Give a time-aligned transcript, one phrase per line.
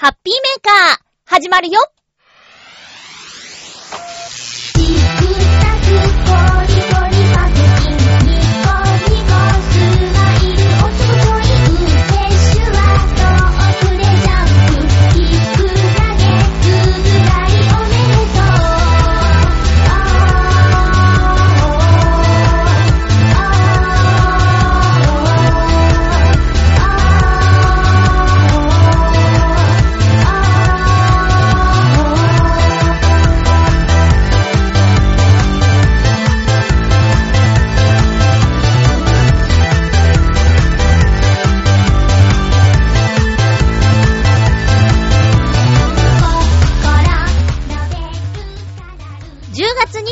[0.00, 1.80] ハッピーメーカー、始まるよ。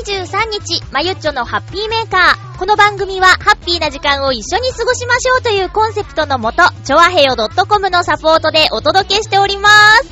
[0.05, 2.59] 23日、まゆっちょのハッピーメーカー。
[2.59, 10.11] この番組は、ハッピーな時間を一緒に過ごしましょうというコンセプトのもと、ちょわへよ .com のサポートでお届けしております。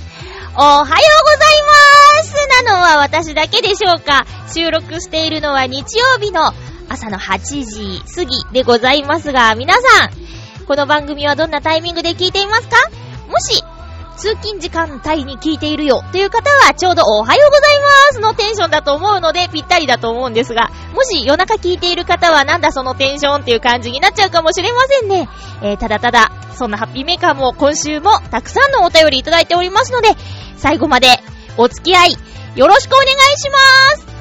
[0.56, 0.98] おはようござい
[1.66, 6.53] ますなのは私だけでしょうか収録しているのは日曜日の
[6.89, 10.11] 朝の8時過ぎでございますが、皆さん、
[10.67, 12.77] この番組はどんなタイミングで聞いていますか？
[13.28, 13.64] もし、
[14.17, 16.03] 通勤時間帯に聞いているよ。
[16.12, 25.29] という方はちょうどおはようございますのテンションだと思うのでぴったりだと思うんですが、もし夜中聞いている方はなんだそのテンションっていう感じになっちゃうかもしれませんね。
[25.62, 30.09] えー、ただただ、そんなハッピーメーカーも今週もたくさんのお便りいただいておりますので、
[30.57, 31.09] 最後まで
[31.57, 32.17] お付き合い
[32.55, 33.59] よろしくお願いしま
[34.09, 34.14] す。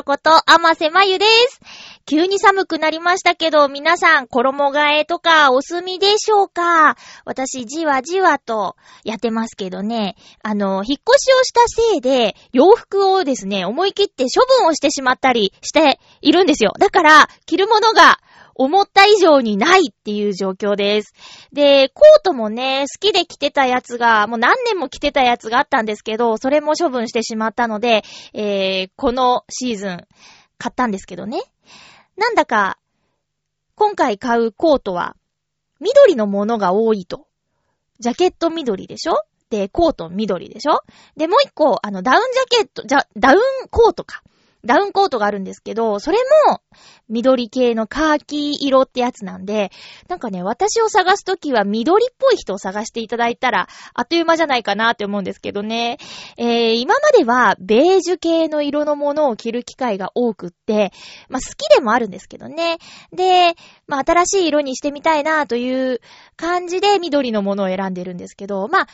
[0.00, 1.60] ーまゆっちょこと、甘瀬まゆです。
[2.06, 6.96] 急に寒くなりましたけど、皆さん、衣替えとかお済みでしょうか？
[7.24, 10.16] 私、じわじわとやってますけどね。
[10.42, 16.72] あの、引っ越しをしたせいで、洋服をですね、思い切って処分をしてしまったりしているんですよ。
[16.78, 18.18] だから、着るものが
[18.54, 21.14] 思った以上にないっていう状況です。
[21.52, 28.02] で、コートもね、好きで着てたやつが、もう何年も着てたやつがあったんですけど、それも処分してしまったので、
[28.34, 30.06] えー、このシーズン、
[30.58, 31.40] 買ったんですけどね。
[32.16, 32.78] なんだか、
[33.74, 35.16] 今回買うコートは、
[35.80, 37.26] 緑のものが多いと。
[37.98, 39.14] ジャケット緑でしょ？
[39.48, 40.82] で、コート緑でしょ？
[41.16, 43.38] で、もう一個、あの、ダウンジャケット、じゃ、ダウン
[43.70, 44.22] コートか。
[44.64, 46.60] ダウンコートがあるんですけど、それも
[47.08, 49.70] 緑系のカーキ色ってやつなんで、
[50.08, 55.98] なんかね、私を探すときは緑っぽい人を探していただいたら、あっという間じゃないかなって思うんですけどね。
[56.36, 60.92] えー、今まではベージュ系の色のものを着る機会が多くって、
[61.28, 62.78] まあ好きでもあるんですけどね。
[63.12, 63.54] で、
[63.86, 66.00] まあ新しい色にしてみたいなという
[66.36, 68.86] 感じで緑のものを選んでるんですけど、まあ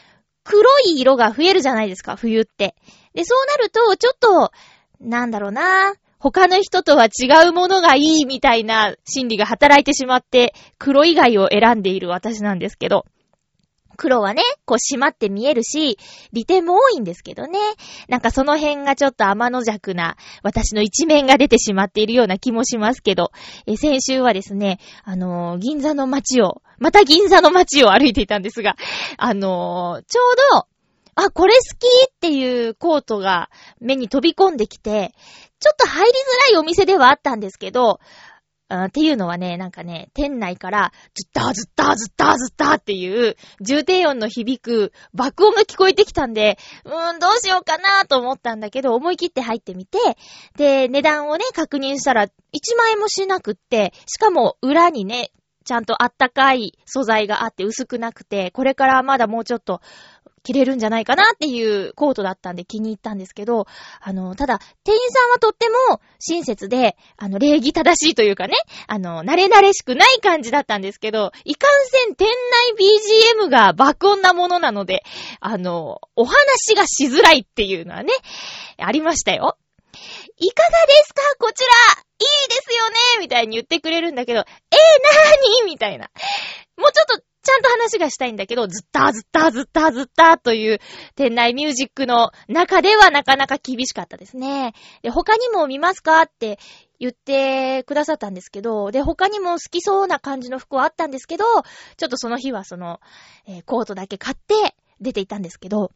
[0.46, 2.76] 黒い色が増えるじゃないですか、冬って。
[3.14, 4.52] で、そうなると、ちょっと、
[5.00, 5.94] なんだろうな。
[6.18, 13.04] 他の人とは違うものがいいみたいな心理が働いてしまって、黒以外を選んでいる私なんですけど。
[13.96, 15.98] 黒はね、こう締まって見えるし、
[16.32, 17.58] 利点も多いんですけどね。
[18.08, 23.32] なんかその辺がちょっと天の弱な私の一面が出てしまっているような気もしますけど、
[23.66, 28.76] え先週はですね、あのー、銀座の街を、また銀座の街を歩いていたんですが、
[29.16, 30.66] あのー、ちょうど、
[31.16, 33.50] あ、これ好きっていうコートが
[33.80, 35.14] 目に飛び込んできて、
[35.58, 38.00] ちょっと入りづらいお店ではあったんですけど、
[38.68, 49.98] っていうのはね、なんかね、店内から、ずったずったずったずったっていう、重低音の響く爆音が聞こえてきたんで、うーん、どうしようかなと思ったんだけど、思い切って入ってみて、
[50.56, 52.30] で、値段をね、確認したら、1
[52.76, 55.30] 万円もしなくって、しかも裏にね、
[55.64, 59.80] ちゃんとあったかい素材があって薄くなくて、これからまだもうちょっと
[60.46, 63.66] 着れるんじゃないかなっていうコートだったんで気に入ったんですけど、
[64.00, 68.54] あの、ただ、店員さんはとっても親切で、あの、礼儀正しいというかね、
[68.86, 75.02] あの、慣れ慣れしくない感じだったんですけど、いかんせん店内 BGM が爆音なものなので、
[75.40, 78.12] あの、お話がしづらいっていうのはね、
[78.78, 79.56] ありましたよ。
[80.38, 81.22] いかがですか？
[81.38, 81.70] こちら
[82.18, 82.96] いいですよね？
[83.20, 85.72] みたいに言ってくれるんだけど、えー、なーに？
[85.72, 86.10] みたいな。
[86.76, 90.80] もうちょっとちゃんと話がしたいんだけど、ずったずったずったずったという
[91.14, 94.74] 店内ミュージックの中ではなかなか厳しかったですね。
[95.02, 96.58] で、他にも見ますかって
[96.98, 101.44] 言ってくださったんですけど、で、他にも好きそうな感じの服はあったんですけど、
[101.96, 102.98] ちょっとその日はその、
[103.46, 105.92] えー、コートだけ買って出ていたんですけど、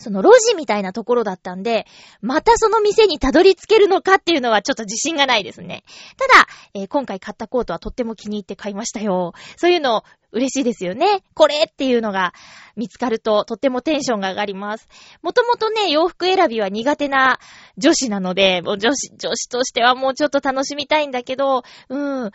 [0.00, 1.86] その路地みたいなところだったんで、
[2.20, 5.84] またその店にたどり着けるのかっていうのはちょっと自信がないですね。
[6.16, 9.32] ただ、えー、今回買ったコートはとっても気に入って買いましたよ。
[9.56, 10.02] そういうのを
[10.32, 11.22] 嬉しいですよね。
[11.34, 12.32] これっていうのが
[12.76, 14.88] 見つかるととってもテンションが上がります。
[15.22, 17.38] もともとね、洋服選びは苦手な
[17.76, 21.96] 女子なので、もう女子、女子としてはもうちょっと楽しみたいんだけど、う
[22.26, 22.30] ん、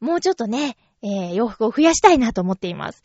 [0.00, 3.02] もうちょっとね、えー、洋服を増やしたいなと思っています。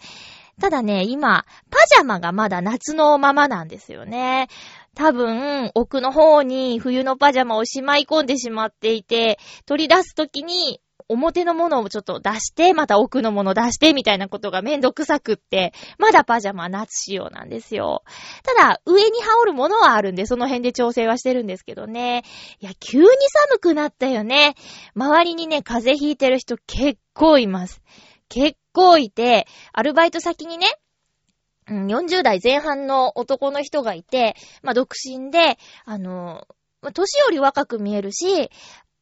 [0.59, 4.49] ただね、今、パジャマがまだ夏のままなんですよね。
[4.95, 18.03] 多分、奥の方に冬のパジャマをしまい込んでしまっていて、取り出すときに、表のものをちょっと出して、また奥のもの出して、みたいなことがめんどくさくって、まだパジャマは夏仕様なんですよ。
[18.43, 22.23] ただ、上に羽織るものはあるんで、その辺で調整はしてるんですけどね。
[22.59, 23.07] いや、急に
[23.49, 24.55] 寒くなったよね。
[24.95, 27.81] 周りにね、風邪ひいてる人結構います。
[28.29, 30.67] 結構いて、アルバイト先にね、
[31.67, 36.45] 40代前半の男の人がいて、まあ、独身で、あの、
[36.91, 38.49] 年より若く見えるし、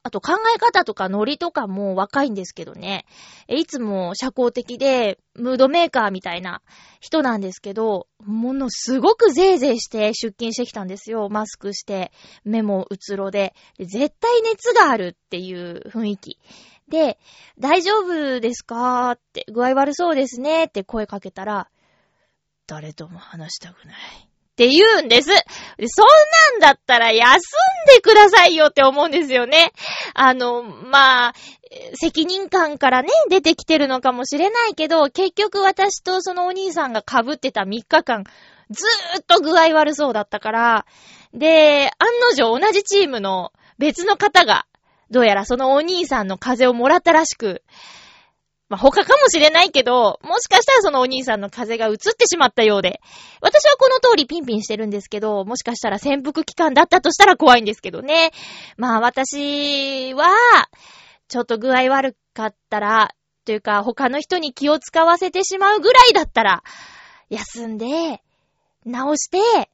[0.03, 3.05] あと考え方とかノリとかも若いんですけどね。
[3.47, 6.63] いつも社交的で、ムードメーカーみたいな
[6.99, 11.29] 人なんですけど、ものすごくぜいぜいして出勤してきたんですよ。
[11.29, 12.11] マスクして、
[12.43, 13.53] 目もうつろで。
[13.77, 16.39] で絶対熱があるっていう雰囲気。
[16.87, 17.19] で、
[17.59, 21.69] 大丈夫ですかって、具合悪そうですねって声かけたら、
[22.65, 24.30] 誰とも話したくない。
[24.51, 25.29] って言うんです。
[25.29, 26.07] そん
[26.51, 29.71] なんだったら休んでくださいよって思うんですよね。
[30.13, 31.33] あの、まあ、
[31.95, 38.23] 責任感からね、出てきてるのかもしれないけど、結局私とそのお兄さんが被ってた3日間、
[38.69, 40.85] ずーっと具合悪そうだったから、
[41.33, 44.65] で、案の定同じチームの別の方が
[45.09, 47.63] どうやらそのお兄さんの風邪をもらったらしく、
[48.71, 53.01] まあ、他かもしれないけど、もしかしたらそのお兄さんの風が移ってしまったようで、
[53.41, 58.31] 私はこの通りピンピンしてるんですけど、もしかしたら潜伏期間だったとしたら怖いんですけどね。
[58.77, 60.33] まあ私は、
[61.27, 63.13] ちょっと具合悪かったら、
[63.43, 66.63] というか他の人に気を使わせてしまうぐらいだったら、
[67.29, 68.21] 休んで、
[68.85, 69.69] 直して、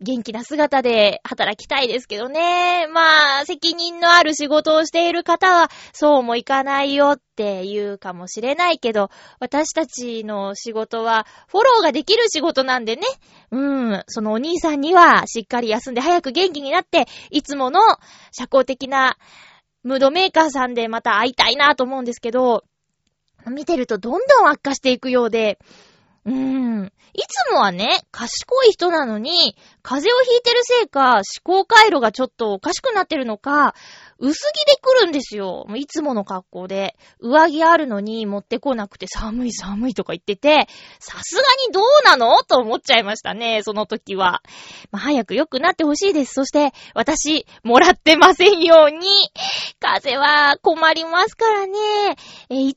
[0.00, 2.86] 元気な姿で働きたいですけどね。
[2.86, 9.10] まあ、責任のある仕事をしている方は、そうもいかないよって言うかもしれないけど、
[9.40, 13.02] 私たちの仕事は、フォローができる仕事なんでね。
[13.50, 13.58] う
[13.96, 17.80] ん、そのお兄さんには、しっかり休んで早く元気になって、いつもの
[18.30, 19.16] 社交的な
[19.82, 22.62] ムードメーカーさんでまた会いたいなと思うんですけど、
[23.50, 25.58] 見てるとどんどん悪化していくようで、
[26.28, 26.92] うーん。
[27.14, 33.74] いつもはね、賢い人なのに、風邪をひいてるせいか、思考回路がちょっとおかしくなってるのか、
[34.18, 35.66] 薄着で来るんですよ。
[35.74, 36.96] いつもの格好で。
[37.20, 40.68] 上着あるのに持ってこなくて寒い寒いとか言ってて、
[41.00, 42.42] さすがにどうなの？
[42.42, 44.42] と思っちゃいましたね、その時は。
[44.90, 46.34] まあ、早く良くなってほしいです。
[46.34, 49.06] そして、私、もらってませんように。
[49.80, 51.78] 風邪は困りますからね。
[52.50, 52.76] え一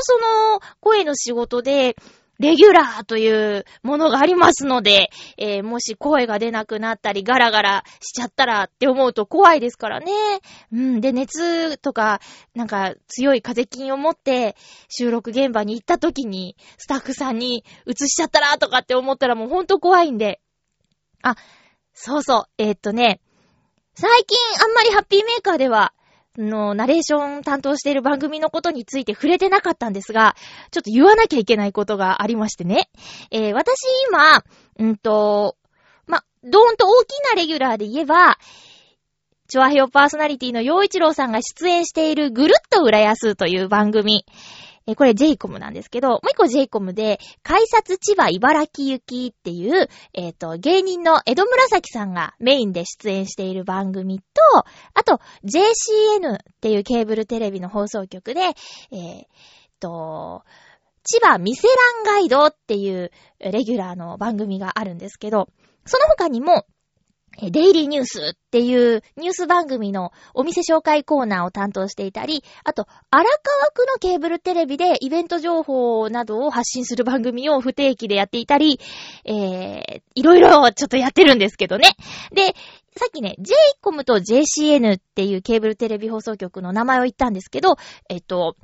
[0.00, 1.96] その、声の仕事で、
[2.42, 10.12] レギュラーというものがありますので、えー、もし声が出なくなったりガラガラしちゃったらって思うと怖いですからね。
[10.72, 11.00] うん。
[11.00, 12.20] で、熱とか、
[12.56, 14.56] なんか強い風邪菌を持って
[14.88, 20.40] 収録現場に行った時にスタッフさんに移しちゃったらとかって思ったらもうほんと怖いんで。
[21.22, 21.36] あ、
[21.94, 22.44] そうそう。
[22.58, 23.20] えー、っとね、
[23.94, 25.92] 最近あんまりハッピーメーカーでは
[26.36, 30.34] の、ナレーション担当している番組のことについて触れてなかったんですが、
[30.70, 32.88] ちょっと言わなきゃいけないことがありましてね。
[33.30, 33.76] えー、私
[34.08, 34.42] 今、
[34.78, 35.56] うんと、
[36.06, 38.38] ま、ドーンと大きなレギュラーで言えば、
[39.48, 44.24] チョアヘオパーソナリティの洋一郎さんが出演しているぐるっと浦安という番組。
[44.86, 54.24] えこれ j イコムなんですけど、もう一個 j イコムで、改札千葉茨城行きっていう、えっ、ー、と、芸人の江戸紫さんがメインで出演している番組と、
[54.94, 59.24] あと、JCN っていうケーブルテレビの放送局で、えー、
[59.80, 60.44] と、
[61.04, 63.10] 千葉ミセランガイドっていう
[63.40, 65.48] レギュラーの番組があるんですけど、
[65.84, 66.64] その他にも、
[67.40, 78.80] デイリーニュースっていうニュース番組のお店紹介コーナーを担当していたり、あと、荒川区のケーブルテレビでイベント情報などを発信する番組を不定期でやっていたり、
[79.24, 81.96] えー、いろいろちょっとやってるんですけどね。
[82.32, 82.54] で、
[82.96, 87.76] さっきね、JCOM と JCN っていうケーブルテレビ放送局の名前を言ったんですけど、
[88.10, 88.56] えっと、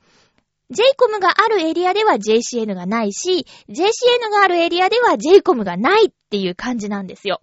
[0.71, 7.41] JCOM があるエリアでは JCN がないし、JCN があるエリアでは JCOM がないっていう感じなんですよ。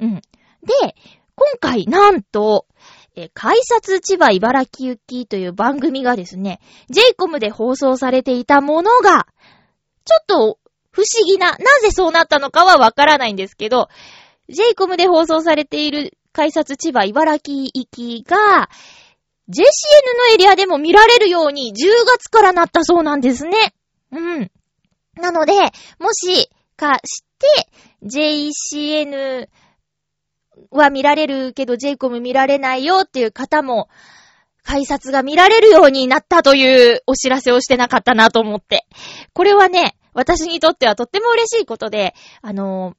[0.00, 0.22] うん。
[0.62, 0.94] で、
[1.34, 2.66] 今回なんと、
[3.14, 9.26] え改札千葉茨城行きという番組がですね、JCOM で放送されていたものが、
[10.04, 10.58] ちょっと
[10.90, 13.88] 不思議な、なぜそうなったのかはわからないんですけど、
[14.48, 18.68] JCOM で放送されている改札千葉茨城行きが、
[19.48, 23.74] JCN のエリアでも見られるように10月からなったそうなんですね。
[24.10, 24.50] うん。
[25.16, 25.52] なので、
[25.98, 27.68] もしかして、
[28.04, 29.48] JCN
[30.70, 33.88] は見られるけどジェイコム見られないよっていう方も、
[34.64, 38.86] 改札が見られるようになったというお知らせをしてなかったなと思って。
[39.32, 42.94] これはね、私にとってはとっても嬉しいことで、あの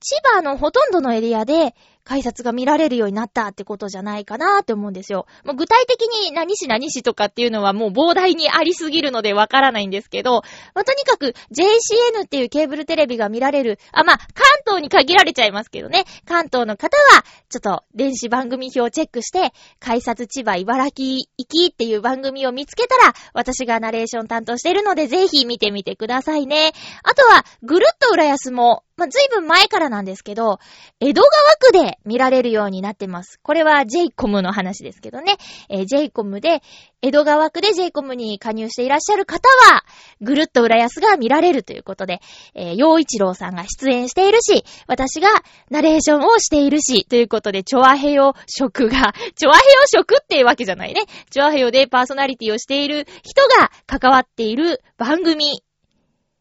[0.00, 1.74] 千葉のほとんどのエリアで、
[2.04, 5.26] 改札が見られるようになったってことじゃないかなって思うんですよ。
[5.44, 10.42] もう具体的に何市何市とかっていうのはもう膨大にありすぎるのでわからないんですけど、
[10.74, 14.26] まあ、とにかく JCN っていうケーブルテレビが見られる、あ、まあ、関
[14.66, 16.04] 東に限られちゃいますけどね。
[16.26, 26.72] 関東の方は、ちょっと電子番組表をチェックして、改札千葉茨城行きっていう番組を見つけたら、私がナレーション担当してるので、ぜひ見てみてくださいね。
[27.02, 30.60] あとは、ぐるっと浦安も、まあ、ずいぶん前からなんですけど、
[31.00, 33.40] 江戸川区で見られるようになってます。
[33.42, 35.34] これは JCOM の話ですけどね。
[35.68, 36.62] えー、JCOM で、
[37.02, 39.82] 江戸川区で JCOM に加入していらっしゃる方は、
[40.20, 42.20] ぐるっと浦安が見られるということで、
[42.54, 45.28] えー、洋一郎さんが出演しているし、私が
[45.70, 51.02] ナレーションをしているし、ということで、チョアヘヨ職が、 チョアヘヨ職っていうわけじゃないね。
[51.30, 55.64] チョアヘヨでパーソナリティをしている人が関わっている番組、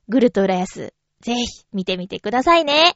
[0.08, 2.94] ぐるっと浦安ぜひ見てみてくださいね。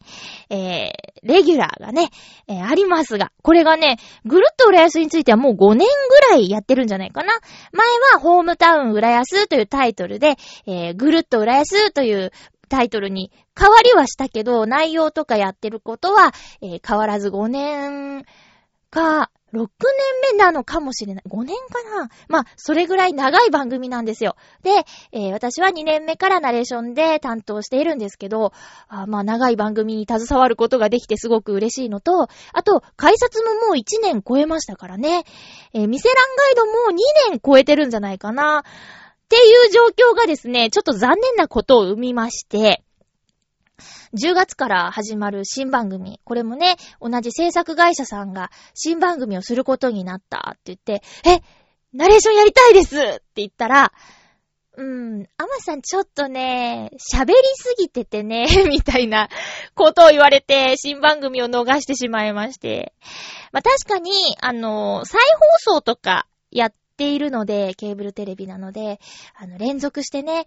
[0.50, 0.92] えー、
[1.24, 2.10] レギュラーがね、
[2.48, 7.34] えー、ありますが、これがね、ぐるっと浦安についてはもう5年ぐらいやってるんじゃないかな。
[7.72, 12.32] 前はホームタウン浦安というタイトルで、えー、ぐるっと浦安という
[12.68, 18.26] タイトルに変わりはしたけど、内容とかやってることは、えー、変わらず5年
[18.90, 19.68] か、6年
[20.34, 21.24] 目なのかもしれない。
[21.28, 24.36] 5年かなまあ、それぐらい長い番組なんですよ。
[24.64, 28.52] で、えー、私は2年目からナレーションで担当しているんですけど、
[28.90, 35.24] あまあ、長い番組に携わることができてすごく嬉しいのと、あと、改札ももう1年超えましたからね。
[35.74, 38.64] えー、ミセランガイドも2年超えてるんじゃないかな。
[39.28, 42.84] っていう状況がですね、ちょっと残念なことを生みまして、
[44.14, 46.20] 10月から始まる新番組。
[46.24, 51.42] これもね、同じ制作会社さんが新番組をすることになったって言って、え、
[51.94, 53.92] ナレーションやりたいですって言ったら、
[54.78, 59.30] うーん、アマさんちょっとね、喋りすぎててね、 みたいな
[59.74, 62.94] ことを言われて、新番組を逃してしまいまして。
[63.52, 65.20] まあ、確かに、あの、再
[65.64, 69.00] 放送とかやっているので、ケーブルテレビなので、
[69.36, 70.46] あの、連続してね、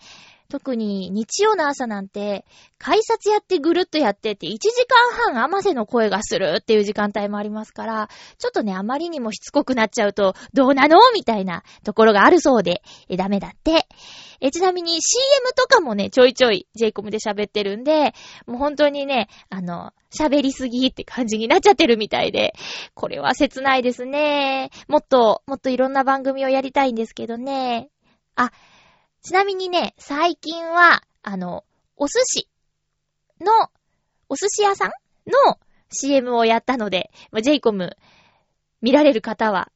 [0.50, 2.45] 特に日曜の朝なんて、
[2.76, 10.99] 改札やってぐるっとやってって1時間半甘瀬の声がするっていう時間帯もありますから、ちょっとね、あまりにもしつこくなっちゃうと、どうなの？
[11.14, 13.87] みたいなところがあるそうで、え、ダメだって。
[14.40, 18.14] え、ちなみに CM とかもね、ちょいちょい j コムで喋ってるんで、
[18.47, 22.54] もう本当にね、あの、喋りすぎって感じになっちゃってるみたいで、
[22.94, 24.70] これは切ないですね。
[24.88, 27.90] もっと、もっといろんな番組をやりたいんですけどね。
[28.35, 28.50] あ、
[29.23, 31.64] ちなみにね、最近は、あの、
[31.97, 32.49] お寿司
[33.40, 33.52] の、
[34.30, 34.90] お寿司屋さん
[35.26, 35.59] の
[35.90, 37.97] CM をやったので、まあ、ジェイコム
[38.80, 39.70] 見られる方は、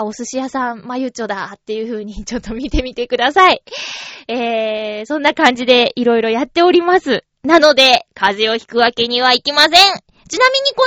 [0.00, 3.62] あ、お寿司屋さん、まゆちょだっていう風に ちょっと見てみてください。
[4.28, 7.24] えー、そんな感じでいろいろやっております。
[7.42, 9.70] なので、風邪をひくわけにはいきません。
[9.70, 10.86] ちなみにこ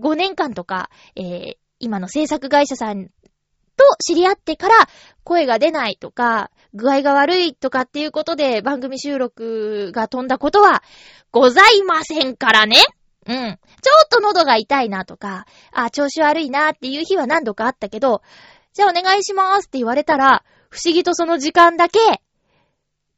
[0.00, 3.12] の5年間とか、えー、今の制作会社さんと
[4.04, 4.88] 知り合ってから
[5.24, 10.82] 声が出ないとか、具合が悪いとかっていうことで番組収録が飛んだことは
[11.30, 12.76] ございませんからね。
[13.26, 13.58] うん。
[13.82, 18.22] ちょっと喉が痛いなとか、あ、調子悪いなっていう日は何度かあったけど、
[18.72, 21.98] じゃあお願いしますって言われたら、不思議とその時間だけ、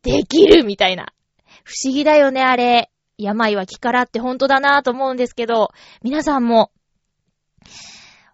[0.03, 1.13] できるみたいな。
[1.65, 2.91] 不思議だよね、あれ。
[3.17, 5.71] 病は気からって本当だなと思うんですけど、
[6.03, 6.73] 皆さんも、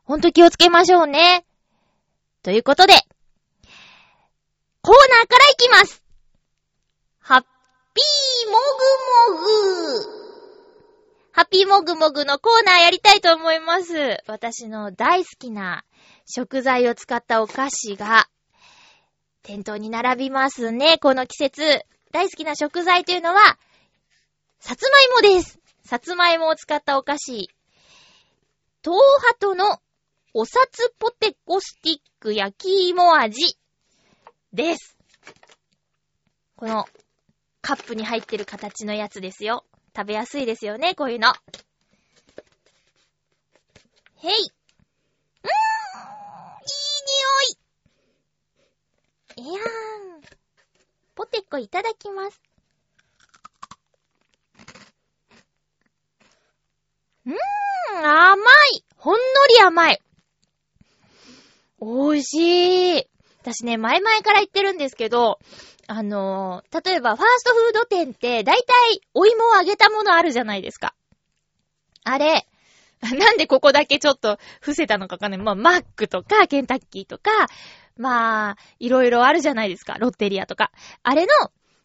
[0.04, 1.44] ほんと気をつけましょうね。
[2.42, 2.94] ということで、
[4.82, 6.02] コーナーからいきます
[7.18, 8.58] ハッピーも
[9.28, 10.20] ぐもぐ
[11.40, 14.23] ハッピーもぐもぐのコーナーやりたいと思います。
[14.26, 15.87] 私の大好きな
[16.26, 18.28] 食材を使ったお菓子が
[19.40, 21.62] 店頭に並びますね、この季節。
[22.12, 23.40] 大好きな食材というのは、
[24.59, 25.59] さつまいもです。
[25.82, 27.49] さつまいもを使ったお菓子。
[28.82, 29.80] トーハトの
[30.35, 33.56] おさつポテコスティック焼き芋味
[34.52, 34.94] です。
[36.56, 36.85] この、
[37.62, 39.64] カップに入ってる形のやつですよ。
[39.97, 41.32] 食べやすいですよね、こういうの。
[44.23, 44.30] へい。
[44.30, 44.42] うーん、い
[49.37, 49.50] い匂い。
[49.50, 49.64] いやー
[50.18, 50.20] ん。
[51.14, 52.40] ポテコいただきます。
[57.26, 57.37] うーん、
[58.06, 58.37] 甘
[58.75, 58.85] い。
[58.97, 60.00] ほんのり甘い。
[61.80, 63.06] 美味しい。
[63.40, 65.38] 私ね、前々から言ってるんですけど、
[65.92, 70.94] あの、例えばファーストフード店って、だいたいお芋を揚げたものあるじゃないですか。
[72.04, 72.47] あれ、
[73.02, 75.40] なんでここだけちょっと伏せたのかわかんない。
[75.40, 77.49] まあ、マックとか、ケンタッキーとか、
[77.97, 79.94] まあ、いろいろあるじゃないですか。
[79.99, 80.70] ロッテリアとか。
[81.02, 81.32] あれの、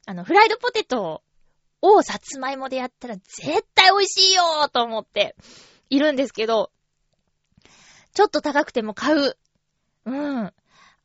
[0.05, 1.24] あの、フライドポテト
[1.81, 5.35] をさつまいもでやったら絶対美味しいよーと思って
[5.89, 6.69] いるんですけど、
[8.13, 9.35] ちょっと高くても買う。
[10.05, 10.53] うん。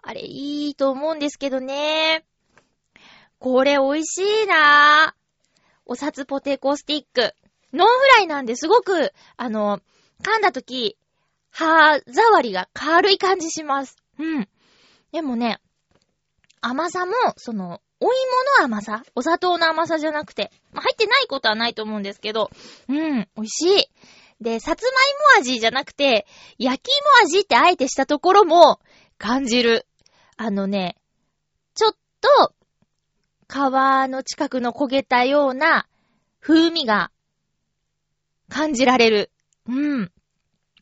[0.02, 2.26] あれいいと思うんですけどね。
[3.40, 5.20] これ美味しいなぁ。
[5.86, 7.34] お札ポテコスティック。
[7.72, 9.80] ノンフライなんですごく、あの、
[10.22, 10.98] 噛んだとき、
[11.50, 13.96] 歯触りが軽い感じします。
[14.18, 14.48] うん。
[15.10, 15.58] でもね、
[16.60, 18.14] 甘さも、その、お芋
[18.58, 22.50] の甘さお砂糖の甘さじゃなくて、まあ、入ってないことはないと思うんですけど、
[22.88, 23.90] うん、美味しい。
[24.42, 26.26] で、さつまいも味じゃなくて、
[26.58, 28.80] 焼き芋味ってあえてしたところも
[29.16, 29.86] 感じる。
[30.36, 30.96] あのね、
[31.74, 32.54] ちょっと、
[33.50, 35.86] 皮の近くの焦げたような
[36.40, 37.10] 風味が
[38.48, 39.30] 感じられる。
[39.68, 40.12] うん。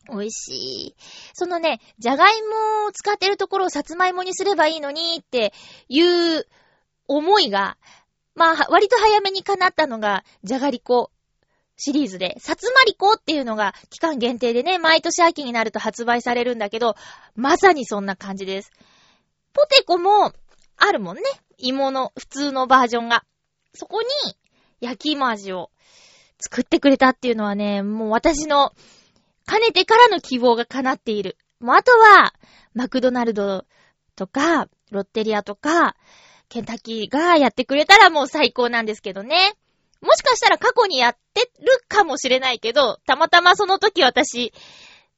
[0.09, 0.51] 美味し
[0.89, 0.95] い。
[1.33, 5.53] そのね、じゃがいもを使ってるところをさつまいもにすればいいのにって
[5.87, 6.47] いう
[7.07, 7.77] 思いが、
[8.35, 11.11] まあ、割と早めに叶ったのが、じゃがりこ
[11.75, 16.95] シリーズで、さつまりこっていうのが期間限定でね、毎年秋になると発売されるんだけど、
[17.35, 18.71] まさにそんな感じです。
[19.53, 20.33] ポテコも
[20.77, 21.23] あるもんね。
[21.59, 23.23] 芋の普通のバージョンが。
[23.73, 24.07] そこに
[24.81, 25.69] 焼き芋味を
[26.39, 28.73] 作ってくれたっていうのはね、もう私の
[29.45, 31.37] かねてからの希望が叶っている。
[31.59, 32.33] もうあとは、
[32.73, 33.65] マクドナルド
[34.15, 35.95] とか、ロッテリアとか、
[36.47, 39.53] ケンタッキーがやってくれたらもう最高なんですけどね。
[40.01, 44.53] もしかしたら過去にやってるかもしれないけど、たまたまその時私、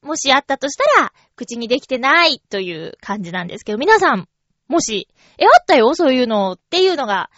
[0.01, 4.27] もしあったとしたら、口にできてないという感じなんですけど、皆さん、
[4.71, 7.29] もし、え、あったよそういうのっていうのが、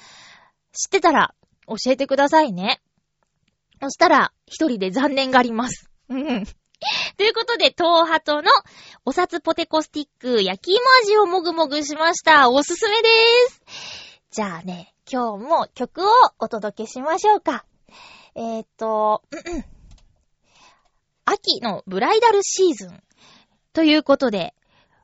[0.72, 1.34] 知ってたら、
[1.68, 2.80] 教えてくださいね。
[3.82, 5.90] そしたら、一人で残念があります。
[7.18, 8.52] ということで、東ハトの
[9.04, 12.52] お札ポテコスティック焼き芋味をもぐもぐしました。
[12.52, 13.62] おすすめでーす。
[14.30, 17.66] じゃあね、今日も曲をお届けしましょうか。
[18.36, 19.66] えー、っと、う、うん
[21.26, 23.04] 秋のブライダルシーズン。
[23.72, 24.54] ということで、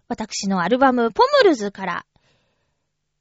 [0.09, 2.05] 私のアルバムポムルズから、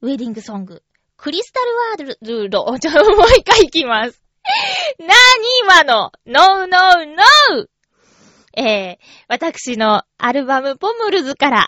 [0.01, 0.81] ウェディングソング、
[1.17, 1.75] クリスタル
[2.07, 3.01] ワールド、ちょ、もう
[3.37, 4.23] 一回いきます。
[4.97, 5.11] なに
[5.61, 6.13] 今の？
[6.25, 7.67] ノーノーノー
[8.55, 11.67] えー、私のアルバムポムルズから、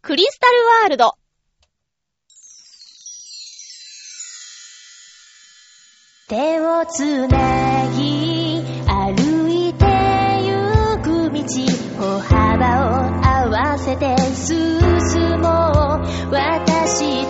[0.00, 1.16] クリスタルワールド。
[6.28, 9.84] 手をつなぎ歩いて
[10.46, 11.42] ゆく道
[11.98, 14.78] 歩幅を合わせて進
[15.40, 15.48] も
[15.98, 16.30] う。
[16.32, 17.26] 私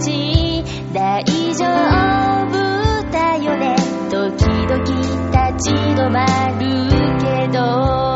[0.00, 1.22] ち大
[1.54, 3.76] 丈夫だよね。
[4.10, 4.82] 時々
[5.30, 6.24] 立ち止ま
[6.58, 6.64] る
[7.20, 8.09] けど。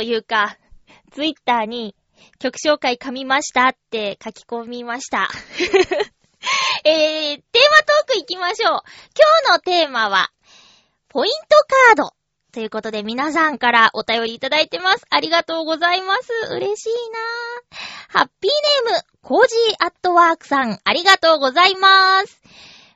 [0.00, 0.56] というか、
[1.12, 1.94] ツイッターに
[2.38, 5.28] 曲紹介噛みましたって書き込みました。
[6.84, 8.80] えー、テーマトーク行きましょう。
[9.44, 10.30] 今日のテーマは、
[11.10, 12.14] ポイントカード。
[12.50, 15.04] ということで皆さんからお便りいただいてます。
[15.10, 16.30] ありがとうございます。
[16.54, 18.20] 嬉しいなぁ。
[18.20, 22.40] ハッピーネーム、コージーアットワークさん、ありがとうございます。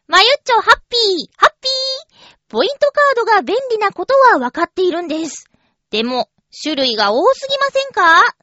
[0.06, 5.50] まゆっちょ、ハッピー、ハッピーポイントカードが便利なことはわかっているんです。
[5.90, 6.28] でも、
[6.62, 8.36] 種類が多すぎませんか？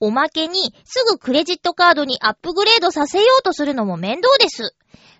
[0.00, 4.76] おまけに、すぐクレジットカードにアップグレードさせようとするのも面倒です。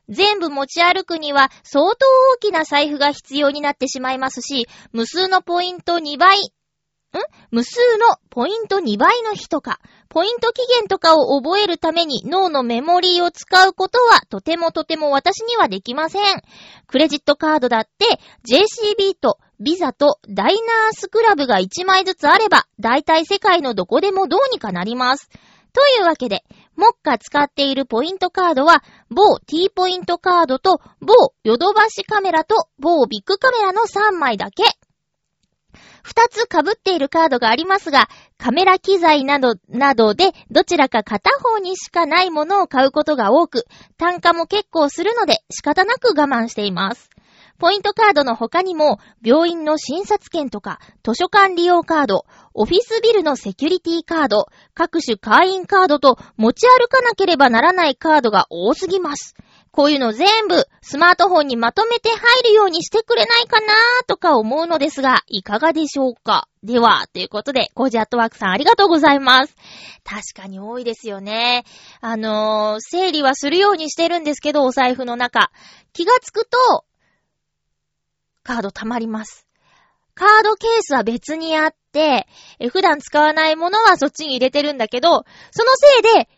[0.08, 6.42] 全部持ち歩くには相当大きな財布が必要になってしまいますし、無数のポイント2倍、ん？
[7.50, 16.42] 無数のポイント2倍の日とか、ポイント期限とかを覚えるために脳のメモリーを使うことはとてもとても私にはできません。
[16.86, 25.28] クレジットカードだって JCB とビザとダイナースクラブが1枚ずつあれば、だいたい世界のどこでもどうにかなります。
[25.72, 26.44] というわけで、
[26.76, 34.62] 目下使っているポイントカードは、某 T ポイントカードと某ヨドバシカメラと某ビッグカメラの3枚だけ。
[36.02, 43.66] 二つ被っているカードがありますが、カメラ機材など、などでどちらか片方にしかないものを買うことが多く、
[43.98, 47.10] 単価も結構するので仕方なく我慢しています。
[47.58, 59.34] ポイントカードの他にも、病院の診察券とか、図書館利用カード、オフィスビルのセキュリティカード、各種会員カードと持ち歩かなければならないカードが多すぎます。
[59.70, 66.48] こういうの全部スマートフォンにまとめて入るようにしてくれないかなーとか思うのですが、いかがでしょうか？
[66.64, 69.54] では、ということで、コージアットワークさんありがとうございます。
[70.04, 71.64] 確かに多いですよね。
[72.00, 75.50] あのー、整理はするようにしてるんですけど、お財布の中。
[75.92, 76.84] 気がつくと、
[78.48, 79.46] カード溜まります。
[80.14, 82.26] カードケースは別にあって、
[82.72, 86.30] 普段使わないものはそっちに入れてるんだけど、そのせいで、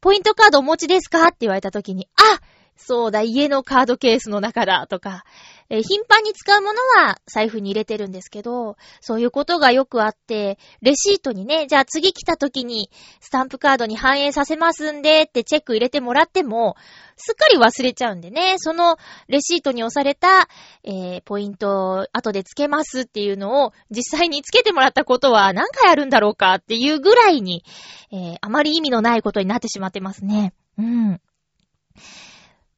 [0.00, 1.26] ポイントカードお持ちですか？
[1.26, 2.40] って言われた時に、あ
[2.74, 5.24] そうだ、家のカードケースの中だ、とか、
[5.70, 16.76] えー頻繁に使うものは財布に入れてるんですけど、そういうことがよくあって、レシートにね、じゃあ次来た時にスタンプカードに反映させますんでってチェック入れてもらっても、
[17.16, 18.96] すっかり忘れちゃうんでね、その
[19.28, 20.48] レシートに押された、
[20.84, 27.64] えーポイントを後でつけますっていうのを実際につけてもらったことは何回あるんだろうかっていうぐらいに、
[28.10, 30.54] えーあまり意味のないことになってしまってますね。
[30.78, 31.20] うん。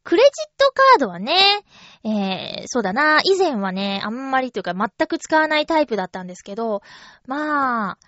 [0.03, 1.65] クレジットカードはね、
[2.05, 6.83] えー、そうだな、以前はね、あんまりというか全く使わないタイプだったんですけど、
[7.27, 7.99] まあ、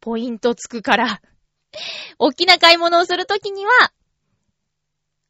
[0.00, 1.20] ポイントつくから、
[2.18, 3.92] 大きな買い物をするときには、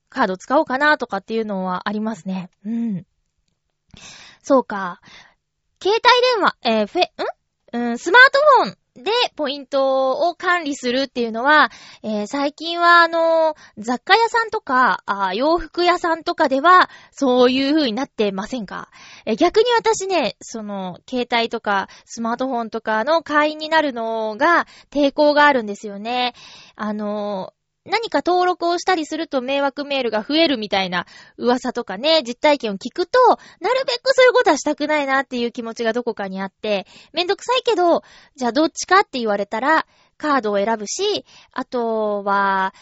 [0.09, 2.51] カード使おうかなとかっていうのはありますね。
[2.65, 3.07] うん。
[4.43, 5.01] そうか。
[5.83, 6.03] 携帯
[6.35, 7.09] 電話、えー、フェ、ん？
[7.73, 11.71] うん、スマートフォンでポイントを管理するっていうのは、
[12.03, 18.91] えー最近はあの、雑貨屋さんとか、あ洋服屋さんとかでは、そういう風になってませんか、
[19.27, 26.35] えー逆に私ね、その、携帯とか、スマートフォンとかの会員になるのが、抵抗があるんですよね。
[26.77, 27.53] あの、
[27.85, 31.07] 何か登録をしたりすると迷惑メールが増えるみたいな
[31.39, 33.19] 噂とかね、実体験を聞くと、
[33.61, 38.03] なるべくそういうことはしたくないなっていう気持ちがどこかにあって、めんどくさいけど、
[38.37, 39.87] じゃあどっちかって言われたら、
[40.19, 42.75] カードを選ぶし、あとは、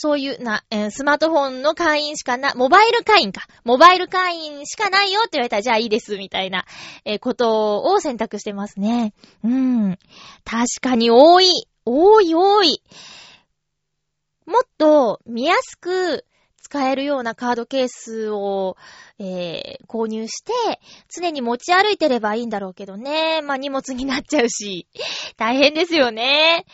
[0.00, 3.42] そういうな、えースマートフォンの会員しかな、モバイル会員か。
[3.64, 6.64] モバイル会員しかないよって言われたら、じゃあいいです、みたいな、
[7.04, 9.12] えーことを選択してますね。
[9.42, 9.98] うん。
[10.44, 11.48] 確かに多い。
[11.88, 12.82] 多い多い。
[14.46, 16.24] もっと見やすく
[16.60, 18.76] 使えるようなカードケースを、
[19.18, 20.52] えー購入して、
[21.08, 23.40] 常に持ち歩いてればいいんだろうけどね。
[23.40, 24.86] まあ荷物になっちゃうし、
[25.38, 26.66] 大変ですよね。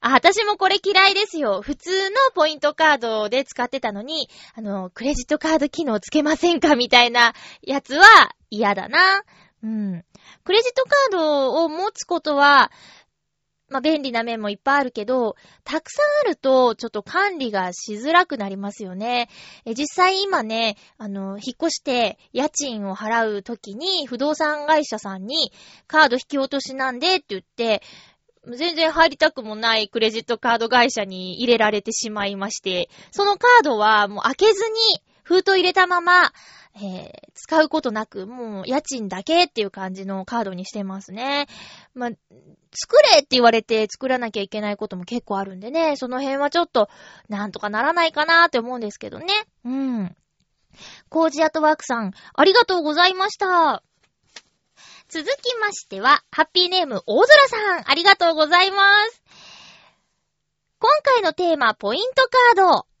[0.00, 1.60] あ、私もこれ嫌いですよ。
[1.60, 9.22] 普通のポイントカードで使ってたのに、あの、クレジットカード機能つけませんかみたいなやつは嫌だな。
[9.62, 10.04] うん。
[10.44, 12.70] クレジットカードを持つことは、
[13.70, 19.28] まあ、便利な面もいっぱいあるけど、たくさんあると、ちょっと管理がしづらくなりますよね。
[19.64, 25.50] え実際今ね、あの、引っ越して家賃を払うときに、不動産会社さんに、
[25.86, 27.82] カード引き落としなんでって言って、
[28.46, 36.32] 全然入りたくもないクレジットカード会社に入れられてしまいまして、そのカードはもう開けずに封筒入れたまま、
[36.76, 41.46] えー、使うことなく、もう家賃だけっていう感じのカードにしてますね。
[41.94, 42.10] まあ、
[42.72, 46.88] 作れって言われて作らなきゃいけないことも結構あるんでね、その辺はちょっと、
[47.28, 49.26] なんとかならないかなって思うんですけどね。
[49.64, 50.16] うん。
[51.08, 53.82] コージアトワークさん、ありがとうございました。
[55.08, 59.22] 続きましては、ハッピーネーム、大空さん、ありがとうございます。
[60.80, 62.93] 今回のテーマ、ポイントカード。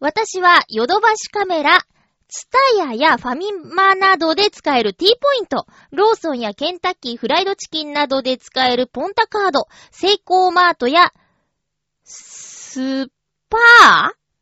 [0.00, 1.78] 私は、ヨドバシカメラ、
[2.26, 11.12] ツタヤやファミマなどで使える T ポイント、ローソンやケンタッキーフライドチキンなどで使えるポンタカード、セイコーマートや、
[12.04, 13.08] スー
[13.50, 13.58] パ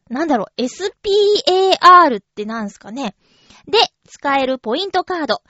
[0.09, 0.15] ー？
[0.15, 3.17] なんだろう、SPAR ってなんすかね？
[3.67, 5.43] で、使えるポイントカード、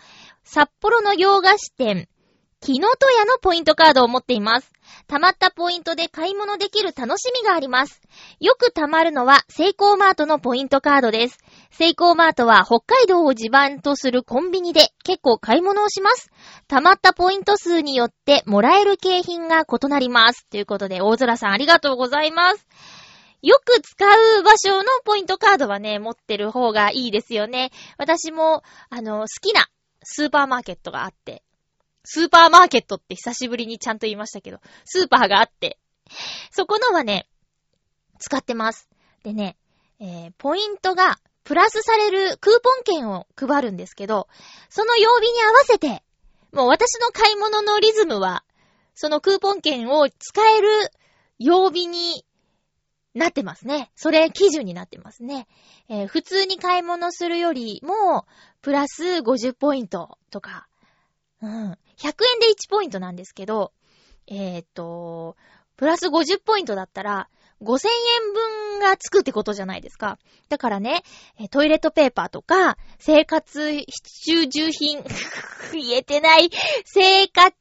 [0.42, 2.09] 札幌の洋菓子店、
[2.61, 4.73] キノトヤのポイントカードを持っています。
[5.07, 8.03] 溜まったポイントで買い物できる楽しみがあります。
[8.40, 11.38] よく溜まるのは、セイコーマートのポイントカードです。
[11.71, 16.31] セイコーマートは北海道を地盤とするコンビニで結構買い物をします。
[16.66, 20.47] 溜まったポイント数によってもらえる景品が異なります。
[20.49, 22.66] ということで、大空さんありがとうございます。
[23.40, 27.71] よく使う場所のポイントカードはね、持ってる方がいいですよね。
[27.99, 29.68] 私も、あの、好きな
[30.03, 31.44] スーパーマーケットがあって、
[32.04, 35.78] スーパーマーケットって久しぶりにちゃんと言いましたけど、スーパーがあって、
[36.50, 37.26] そこのはね、
[38.18, 38.88] 使ってます。
[39.22, 39.56] でね、
[40.00, 44.28] えー、ポイントがプラスされるクーポン券を配るんですけど、
[44.68, 46.02] その曜日に合わせて、
[46.52, 48.44] もう私の買い物のリズムは、
[48.94, 50.68] そのクーポン券を使える
[51.38, 52.24] 曜日に
[53.14, 53.90] なってますね。
[53.94, 55.46] それ基準になってますね。
[55.88, 58.26] えー、普通に買い物するよりも、
[58.61, 60.67] プラス50ポイントとか、
[61.46, 63.72] 100円で1ポイントなんですけど、
[64.27, 65.37] えー、っと、
[65.77, 67.29] プラス50ポイントだったら、
[67.61, 70.18] 5000円分がつくってことじゃないですか。
[70.48, 71.03] だからね、
[71.51, 75.03] トイレットペーパーとか、生活必需品、
[75.72, 76.51] 言えてない、
[76.85, 77.55] 生活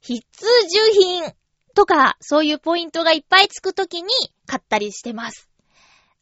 [0.00, 1.34] 必需品
[1.74, 4.08] とか、そういうポイントがいっぱいつくときに
[4.46, 5.48] 買ったりしてます。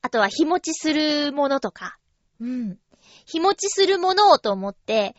[0.00, 1.98] あとは日持ちするものとか、
[2.40, 2.78] うん。
[3.26, 5.14] 日持ちするものをと思って、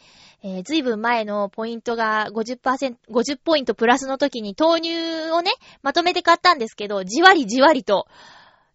[0.46, 4.90] えー、ずいぶん前のポイントが50%、50ポイントプラスの時に豆乳
[5.32, 5.52] をね、
[5.82, 8.08] まとめて買ったんですけど、じわりじわりと、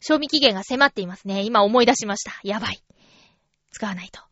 [0.01, 1.43] 賞味期限が迫っていますね。
[1.43, 2.33] 今思い出しました。
[2.43, 2.83] やばい。
[3.71, 4.23] 使わないと。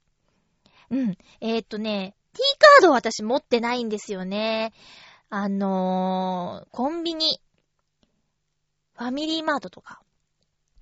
[0.90, 1.18] うん。
[1.42, 4.72] えー、っとね、T カード私持ってないんですよね。
[5.28, 7.40] あのー、コンビニ、
[8.94, 10.00] ファミリーマートとか。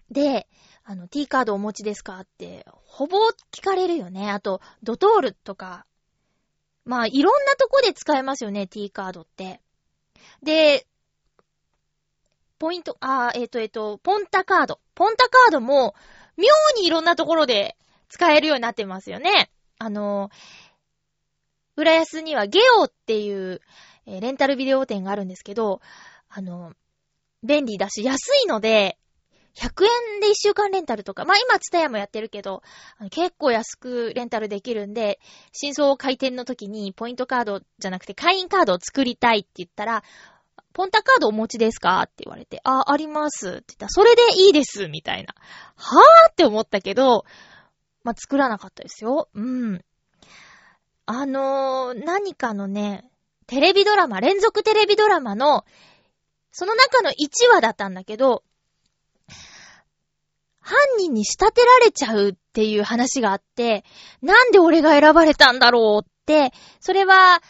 [0.09, 0.47] で、
[0.85, 3.19] あの、T カードお持ちですかって、ほぼ
[3.51, 4.31] 聞かれるよね。
[4.31, 5.87] あと、ドトールとか、
[6.85, 9.61] まあ、いろんなとこで使えますよね、T カードって。
[10.42, 10.87] で、
[12.59, 14.81] ポイント、あえっ、ー、と、えっ、ー、と、ポンタカード。
[14.94, 15.94] ポンタカードも、
[16.37, 17.77] 妙にいろんなところで
[18.09, 19.51] 使えるようになってますよね。
[19.79, 20.31] あの、
[21.77, 23.61] 浦安にはゲオっていう、
[24.07, 25.81] え、レンタルビデオ店があるんですけど、
[26.29, 26.75] あの、
[27.42, 28.99] 便利だし、安いので、
[29.57, 32.62] 100円で1週間レンタルとか、まあ今、ツタヤもやってるけど、
[33.11, 35.21] 結構安くレンタルできるんで、
[35.53, 40.03] 新装開店の時にポイントカードじゃなくて会員カードを作りたいって言ったら、
[40.73, 42.03] ポンタカードお持ちですか？
[42.03, 45.35] って言われて、あ、ありますって言ったら、それでいいですみたいな。
[45.77, 47.25] はぁって思ったけど、
[48.03, 49.29] まあ、作らなかったですよ。
[49.35, 49.85] うん。
[51.07, 53.05] あのー、何かのね、
[53.47, 55.64] テレビドラマ、連続テレビドラマの、
[56.51, 57.14] その中の1
[57.53, 58.43] 話だったんだけど、
[60.64, 63.85] 犯人に仕立てられちゃうっていう話があって、
[64.22, 67.42] なんで俺が選ばれたんだろうって、それは、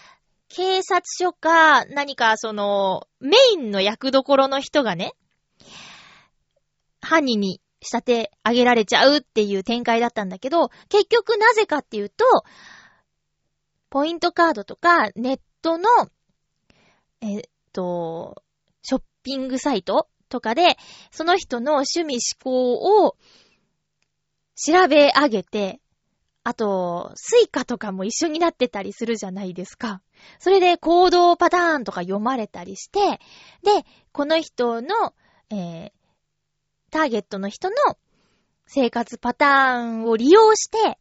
[0.48, 5.14] 警察署か、何かその、メインの役どころの人がね、
[7.00, 12.24] 犯人に仕立て上げられちゃうっていう展開だったんだけど、結局なぜかっていうと、
[13.90, 15.88] ポイントカードとかネットの、
[17.20, 18.42] えっと、
[18.82, 20.76] ショッピングサイトとかで、
[21.12, 23.16] その人の趣味嗜好を
[24.56, 25.80] 調べ上げて、
[26.42, 30.02] あと、スイカとかも一緒になってたりするじゃないですか。
[30.40, 33.20] それで行動パターンとか読まれたりして、
[33.62, 35.14] で、この人の、
[35.50, 35.92] えー、
[36.90, 37.76] ターゲットの人の
[38.66, 40.98] 生活パターンを利用して、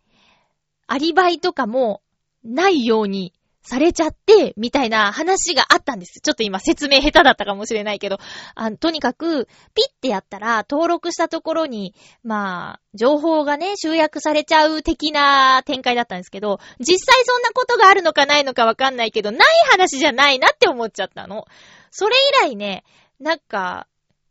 [0.85, 2.03] アリバイとかも
[2.43, 6.19] ないようにされちゃって、みたいな話があったんです。
[6.21, 8.17] ちょっと今説明下手だったかもしれないけど、
[8.55, 21.45] あとにかく、ピッてやったら、登録したところに、まあ、情報がね、集約されちゃう的な展開だったんですけど、実際そんなことがあるのかないのかわかんないけど、ない話じゃないなって思っちゃったの。
[21.89, 22.83] それ以来ね、
[23.19, 23.87] なんか、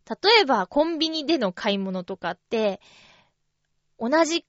[0.08, 2.80] 例えばコンビニでの買い物とかって、
[3.98, 4.44] 同じ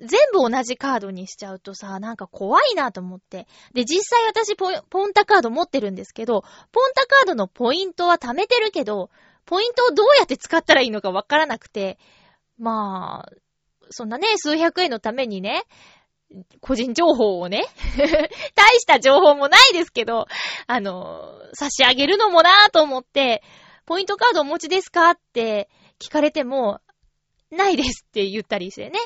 [0.00, 3.46] 全部同じカードにしちゃうとさ、なんか怖いなと思って。
[3.72, 4.70] で、実際私ポ
[5.06, 9.10] ンタカード持ってるんですけど、ポンタカードのポイントは貯めてるけど、
[9.46, 11.98] ポイントをどうやって使ったらいいのかわからなくて、
[12.58, 13.32] まあ、
[13.90, 15.64] そんなね、数百円のためにね、
[16.60, 17.64] 個人情報をね、
[18.54, 20.26] 大した情報もないですけど、
[20.66, 23.42] あの、差し上げるのもなぁと思って、
[23.86, 25.68] ポイントカードお持ちですかって
[26.00, 26.80] 聞かれても、
[27.50, 28.98] ないですって言ったりしてね。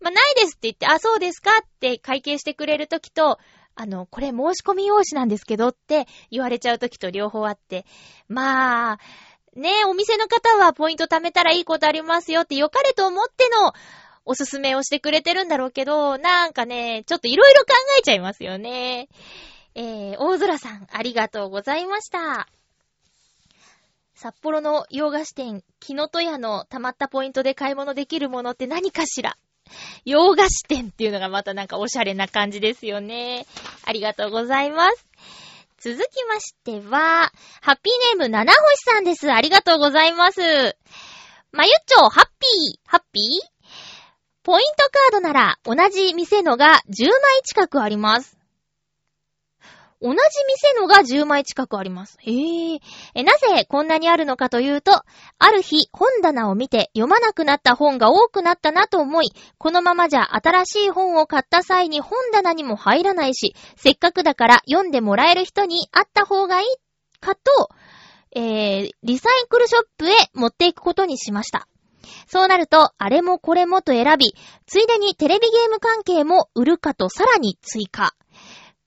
[0.00, 3.38] まあ、ないですって言って、あ、そうですかって会計してくれるときと、
[3.74, 7.86] あの、これ申し込み用紙なんですけどって言われちゃうときと両方あって。
[8.28, 8.98] まあ、
[9.56, 13.72] ねお店の方はポイント貯めたらいいことありますよって良かれと思っての
[14.24, 19.08] おすすめをしてくれてるんだろうけど、なんかね、ちょっといろいろ考えちゃいますよね。
[19.74, 22.48] えー、大空さん、ありがとうございました。
[24.20, 29.36] 札幌の洋菓子店、木の戸屋の溜まったポイントで買い物できるものって何かしら
[30.04, 33.46] 洋菓子店っていうのがまたなんかおしゃれな感じですよね。
[33.84, 35.06] ありがとうございます。
[35.78, 39.30] 続きましては、ハッピーネーム七星さんです。
[39.30, 40.40] ありがとうございます。
[41.52, 43.24] まゆっちょ、ハッピー、ハッピー？
[44.42, 48.37] ポイントカードなら同じ店のが10枚近くあります。
[50.00, 52.18] 同じ店のが10枚近くあります。
[52.20, 52.78] へぇ
[53.14, 53.22] え。
[53.22, 54.92] なぜこんなにあるのかというと、
[55.38, 66.66] ある日本棚を見て読まなくなった本が多くなったなと思い、このままじゃ新しい本を買った際に本棚にも入らないし、せっかくだから読んでもらえる人にあった方がいい
[67.20, 67.70] かと、
[68.36, 71.66] えー、リサイクルショップへ持っていくことにしました。
[72.26, 74.34] そうなると、あれもこれもと選び、
[74.66, 78.14] ついでにテレビゲーム関係も売るかとさらに追加。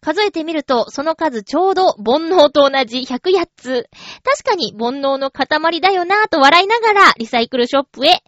[0.01, 3.89] 数えてみると、その数ちょうど煩悩と同じ108つ。
[4.23, 8.23] 確かに煩悩の塊だよなぁと笑いながらリサイクルショップへ。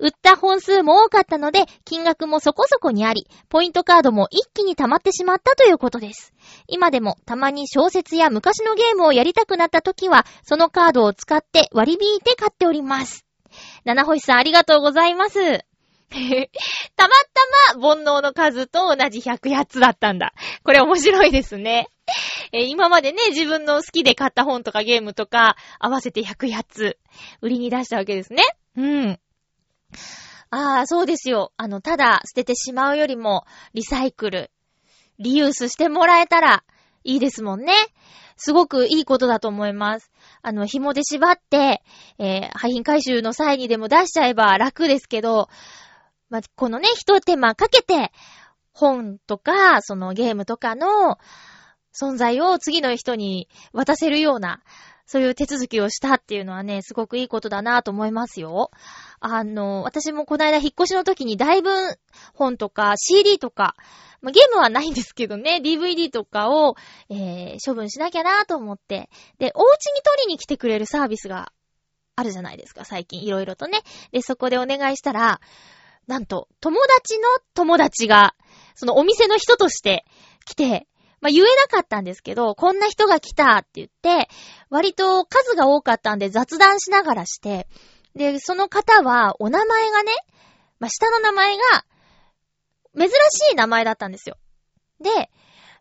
[0.00, 6.32] 売った本数も多かったので、金額もそこそこにあり、ポイントカードも一気に溜まってしまったということです。
[6.66, 13.24] 今でもたまに小説や昔のゲームをやりたくなった時は、そのカードを使って割り引いて買っております。
[13.84, 15.64] 七星さんありがとうございます。
[16.96, 17.14] たま
[17.74, 20.34] たま煩悩の数と同じ108つだったんだ。
[20.62, 21.88] これ面白いですね。
[22.52, 26.98] えー、今までね、自分の好きで買った本とかゲームとか合わせて108つ
[27.40, 28.42] 売りに出したわけですね。
[28.76, 29.20] うん。
[30.50, 31.52] ああ、そうですよ。
[31.56, 34.50] あの、ただ捨ててしまうよりも、リサイクル、
[35.18, 36.64] リユースしてもらえたら
[37.04, 37.72] いいですもんね。
[38.36, 40.10] すごくいいことだと思います。
[40.42, 41.82] あの、紐で縛って、
[42.18, 45.48] えー、廃品回収の際にでも出しちゃえば楽ですけど、
[46.32, 48.10] まあ、このね、一手間かけて、
[48.72, 51.18] 本とか、そのゲームとかの
[51.94, 54.62] 存在を次の人に渡せるような、
[55.04, 58.70] そういう手続きをしたっていうのはね、すごくいいことだなと思いますよ。
[59.20, 61.70] あの、私もこの間引っ越しの時にだいぶ
[62.32, 63.76] 本とか CD とか、
[64.22, 66.76] まあ、ゲームはないんですけどね、DVD とかを、
[67.10, 69.10] えー、処分しなきゃなと思って。
[69.38, 71.52] で、お家に取りに来てくれるサービスが
[72.16, 73.80] あるじゃないですか、最近いろいろとね。
[74.12, 75.42] で、そこでお願いしたら、
[76.06, 78.34] なんと、友達の友達が、
[78.74, 80.04] そのお店の人として
[80.44, 80.86] 来て、
[81.20, 84.28] まあ、言えなかったんですけど、こんな人が来たって言って、
[84.70, 87.68] 割と数が多かったんで雑談しながらして、
[88.16, 90.12] で、その方は、お名前がね、
[90.80, 91.84] まあ、下の名前が、
[92.98, 94.36] 珍しい名前だったんですよ。
[95.00, 95.30] で、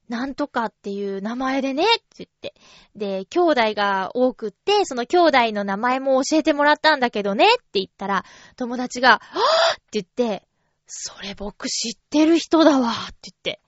[0.10, 2.54] なんとかっていう名前でね、って言って。
[2.96, 8.26] で、兄弟が多くって、その兄弟の名前も教えてもらったんだけどね、って言ったら、
[8.58, 10.46] 友達が、はぁって言って、
[10.88, 13.62] それ僕知ってる人だわ、って言って。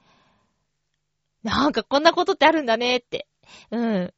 [1.44, 3.28] なんかこんなことってあるんだね、って。
[3.72, 4.14] うん。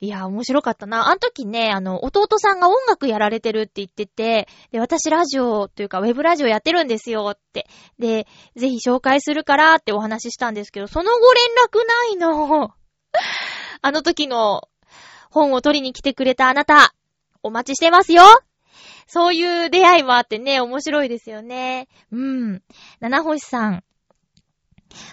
[0.00, 1.08] いや、面白かったな。
[1.08, 7.66] あの時ね、あの、弟さんが音楽やられてるって言ってて、で、私ラジオというか、ウェブラジオやってるんですよって。
[7.98, 8.26] で、
[8.56, 12.74] ぜひ紹介するからってお話ししたんですけど、その後連絡ないの。
[13.80, 14.68] あの時の
[15.30, 16.94] 本を取りに来てくれたあなた、
[17.42, 18.22] お待ちしてますよ
[19.06, 21.88] そういう出会いもあってね、面白いですよね。
[22.10, 22.62] うん。
[23.00, 23.84] 七星さん。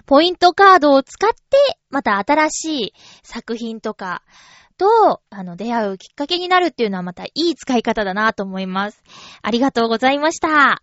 [0.05, 1.57] ポイントカードを使って、
[1.89, 4.23] また新しい作品とか、
[4.73, 9.01] と、あの、出会うきっかけになるっていうのはまたいい使い方だなと思います。
[9.41, 10.49] ありがとうございました。
[10.49, 10.81] ハ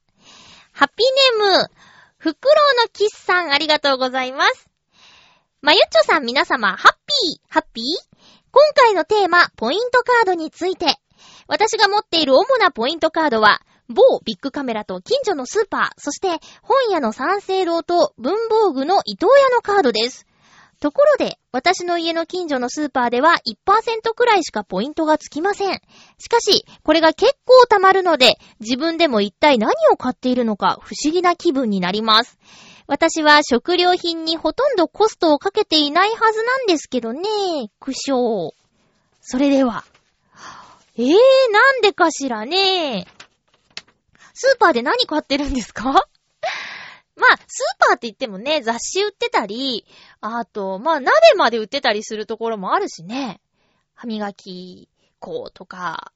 [0.85, 1.71] ッピーネーム、
[2.17, 4.69] フクロウのキスさんありがとうございます。
[5.61, 7.85] まゆっちょさん皆様、ハッピー、ハッピー？
[8.53, 10.97] 今回のテーマ、ポイントカードについて。
[11.49, 16.29] 私が持っている主なポイントカードは、某ビッグカメラと近所のスーパー、そして
[16.63, 20.27] 本屋の三成堂と文房具の伊藤屋のカードです。
[20.81, 25.81] ところで、私の家の近所のスーパーでは1%くらいしかポイントがつきません。
[26.19, 32.39] しかし、これが結構溜まるので、自分でも一体何を買っているのか不思議な気分になります。
[32.87, 37.29] 私は食料品にほとんどコストをかけていないはずなんですけどね。
[37.79, 38.53] 苦笑。
[39.21, 39.85] それでは。
[40.97, 41.13] えー、
[41.53, 43.07] なんでかしらね。
[44.35, 46.07] スーパーで何買ってるんですか？
[47.21, 49.87] まあ、スーパーって言ってもね、雑誌売ってたり、
[50.21, 53.41] あと、まあ、鍋まで売ってたりするところもあるしね。
[53.95, 56.13] 歯磨き粉とか、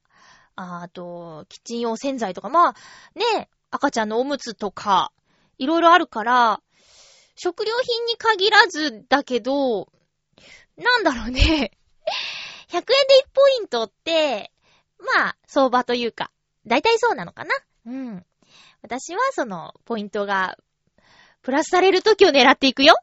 [0.57, 2.75] あと、キッチン用洗剤とか、まあ、
[3.15, 5.13] ね、赤ちゃんのおむつとか、
[5.59, 6.61] いろいろあるから、
[7.37, 9.89] 食料品に限らずだけど、
[10.77, 11.73] なんだろうね。
[12.69, 12.85] 100円で
[13.27, 14.53] 1ポイントって、
[15.19, 16.31] まあ、相場というか、
[16.67, 17.55] だいたいそうなのかな
[17.87, 18.27] うん。
[18.83, 20.57] 私はその、ポイントが
[21.45, 22.95] プラスされる時を狙っていくよ。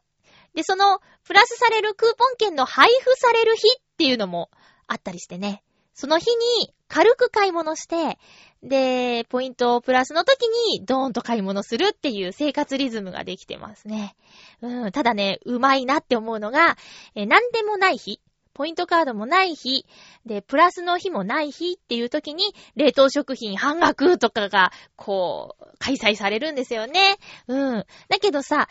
[0.56, 4.50] で、その、プラスされるクーポン券の配布される日っていうのも
[4.88, 5.64] あったりしてね。
[5.94, 6.26] その日
[6.60, 8.18] に軽く買い物して、
[8.64, 14.16] で、ポイントをプラスの時にドーンと買い物するっていう生活リズムができてますね。
[14.62, 16.78] うん、ただね、うまいなって思うのが、
[17.16, 18.20] えなんでもない日。
[18.54, 19.86] ポイントカードもない日、
[20.26, 22.44] で、プラスの日もない日っていう時に、
[22.76, 27.18] 冷凍食品半額とかが、こう、開催されるんですよね。
[27.48, 27.86] うん。
[28.10, 28.68] だけどさ、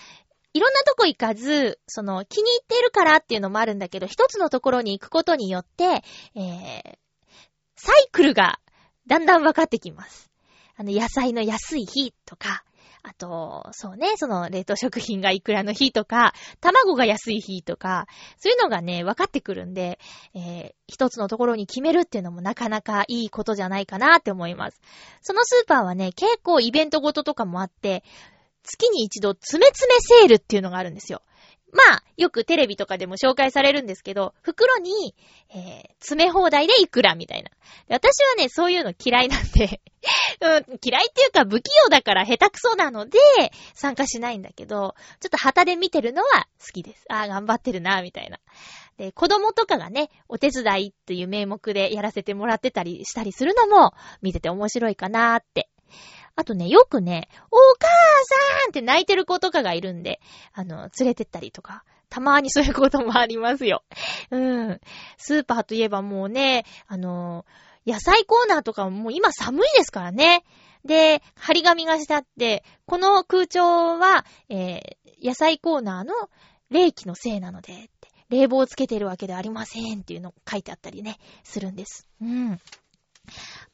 [0.52, 6.98] いろんなとこ行かず、その、気に入ってるからっていうのもあるんだけど、一つのところに行くことによって、えー、
[7.76, 8.58] サイクルが
[9.06, 10.30] だんだん分かってきます。
[10.76, 12.64] あの、野菜の安い日とか、
[13.02, 18.06] あと、そうね、その冷凍食品がいくらの日とか、卵が安い日とか、
[18.38, 19.98] そういうのがね、分かってくるんで、
[20.34, 24.80] えー、一つのところに決めるっていうのもなかなかいいことじゃないかなって思います。
[25.22, 28.04] そのスーパーはね、結構イベントごととかもあって、
[28.62, 31.22] 月に一度、つめつめセールっていうのがあるんですよ。
[31.72, 35.14] まあ、よくテレビとかでも紹介されるんですけど、袋に、
[35.50, 37.50] えー、詰め放題でいくらみたいな。
[37.88, 39.80] 私はね、そういうの嫌いなんで
[40.40, 43.18] うん、嫌いっていうか不器用だから下手くそなので、
[43.74, 47.04] 参加しないんだけど、ちょっと旗で見てるのは好きです。
[47.08, 48.38] ああ、頑張ってるな、みたいな。
[48.96, 53.92] で、子供とかがね、お手伝いっていう名目でやらせてもらってたりしたりするのも、
[54.22, 55.68] 見てて面白いかなーって
[56.36, 57.88] あとね、よくね、お母
[58.60, 60.20] さんって泣いてる子とかがいるんで、
[60.52, 63.84] あの、連れてったりとか、たまーにそういうこともありますよ。
[64.30, 64.80] うん。
[65.16, 67.44] スーパーといえばもうね、あの、
[67.86, 70.44] 野菜コーナーとかももう今寒いですからね。
[70.84, 76.14] で、張り紙がしてあって、この空調は、えー、野菜コーナーの
[76.70, 77.90] 冷気のせいなので、
[78.28, 82.08] 冷房をつけてるわけではありませんっていうの書いてあったりね、するんです。
[82.22, 82.60] うん。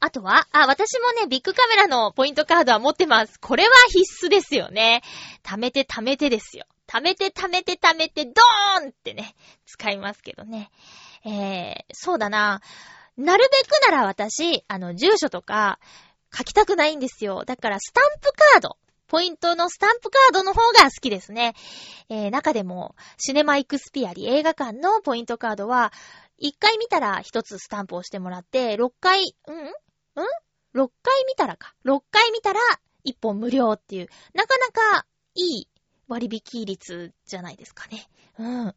[0.01, 3.41] あとは、あ、私もね、ビッグカメラのポイントカードは持ってます。
[3.41, 5.03] これは必須ですよね。
[5.43, 6.67] 貯めて貯めてですよ。
[6.87, 9.35] 貯めて貯めて貯めて、ドーンってね、
[9.67, 10.71] 使いますけどね。
[11.25, 12.61] えー、そうだな。
[13.17, 15.79] なるべくなら私、あの、住所とか
[16.37, 17.45] 書きたくないんですよ。
[17.45, 18.77] だから、スタンプカード。
[19.09, 21.55] ポイントのスタンプカードの方が好きですね。
[22.09, 25.93] えー、中でも、シネマイクスピアリ映画館のポイントカードは、
[26.39, 29.57] 一回見たら一つスタンプをしてもらって、六回、うん？
[29.57, 29.73] うん？
[30.73, 31.75] 六回見たらか。
[31.85, 32.61] 六回見たら
[33.05, 35.69] 一本無料っていう、なかなかいい
[36.09, 38.09] 割引率じゃないですかね。
[38.39, 38.75] うん。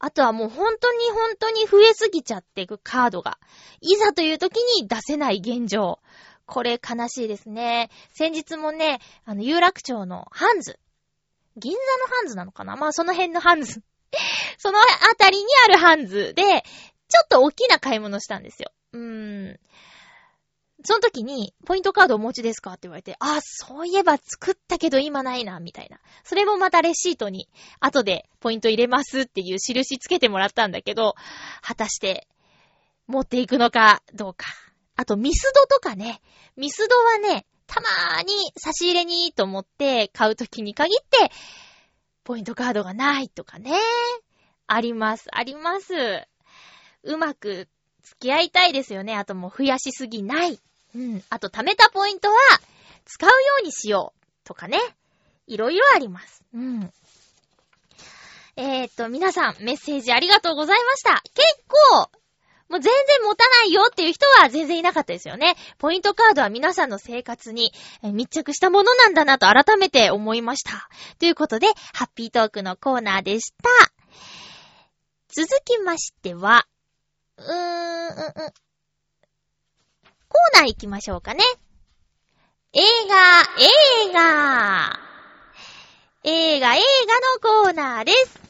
[0.00, 3.38] あとはもう本当に本当に増えすぎちゃっていくカードが、
[3.80, 6.00] いざという時に出せない現状。
[6.46, 7.90] これ悲しいですね。
[8.14, 10.78] 先日もね、あの、有楽町のハンズ。
[11.56, 11.82] 銀座の
[12.16, 12.76] ハンズなのかな？
[12.76, 13.82] まあその辺のハンズ。
[14.58, 14.84] そのあ
[15.16, 16.64] たりにあるハンズで、
[17.08, 18.70] ちょっと大きな買い物したんですよ。
[18.92, 19.60] うーん。
[20.84, 25.98] その時に、ポイントカードお持ちですかって言われて、あ、そういえば作ったけど今ないな、みたいな。
[26.22, 27.48] それもまたレシートに、
[27.80, 31.16] 後でポイント入れますっていう印つけてもらったんだけど、
[31.62, 32.28] 果たして、
[33.08, 34.46] 持っていくのか、どうか。
[34.94, 36.20] あと、ミスドとかね。
[36.56, 41.30] ミスドはね、たまーに差し入れにと思って買う時に限って、
[42.22, 43.72] ポイントカードがないとかね。
[44.66, 45.94] あります、あります。
[47.02, 47.68] うまく
[48.02, 49.14] 付き合いたいですよね。
[49.14, 50.58] あともう増やしすぎない。
[50.94, 51.22] うん。
[51.30, 52.36] あと貯めたポイントは
[53.04, 54.18] 使うようにしよう。
[54.44, 54.78] とかね。
[55.46, 56.42] いろいろあります。
[56.54, 56.92] うん。
[58.56, 61.22] えー、っと、皆さんメッセージありがとうございました。
[61.34, 62.10] 結構、
[62.68, 62.92] もう全然
[63.22, 65.56] 持たないよっていう人は全然いなかったですよね。
[65.78, 67.72] ポイントカードは皆さんの生活に
[68.02, 70.88] 密着したものなんだなと改めて思いました。
[71.18, 73.70] ということで、ハッピートークのコーナーでした。
[75.28, 76.66] 続きましては、
[77.38, 78.32] うーん、うん、うん。
[80.28, 81.42] コーナー行きましょうかね。
[82.72, 85.00] 映画、映画。
[86.24, 86.80] 映画、映
[87.42, 88.40] 画のコーナーです。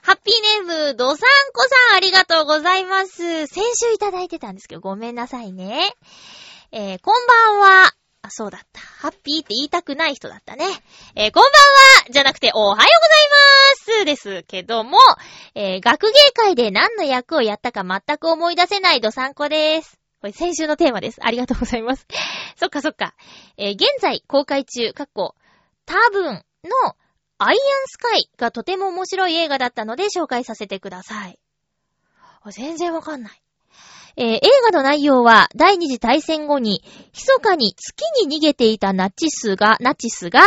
[0.00, 3.46] ハッピーネーム、ドサンコさん、ありがとうございます。
[3.46, 5.94] 先週いただいてたんですけど、ごめんなさいね。
[6.72, 8.03] えー、こんばんは。
[8.24, 8.80] あ、そうだった。
[8.80, 10.64] ハッピーって言いたくない人だったね。
[11.14, 11.52] えー、こんばん
[12.04, 12.86] はじゃなくて、おはようござい
[13.98, 14.96] ますですけども、
[15.54, 20.00] えー、学芸会で何の役をやったか全く思い出せないドサンコです。
[20.22, 21.18] これ先週のテーマです。
[21.20, 22.06] ありがとうございます。
[22.56, 23.14] そっかそっか。
[23.58, 25.34] えー、現在公開中、かっこ、
[25.84, 26.96] 多分の
[27.36, 27.58] アイアン
[27.88, 31.38] スカイがとても面白い映画だったので紹介させてください。
[32.52, 33.43] 全然わかんない。
[34.16, 34.40] えー、映
[34.70, 40.40] 画の内容は、第二次大戦後に、密かに月に逃げていたナチスが、ナチスが、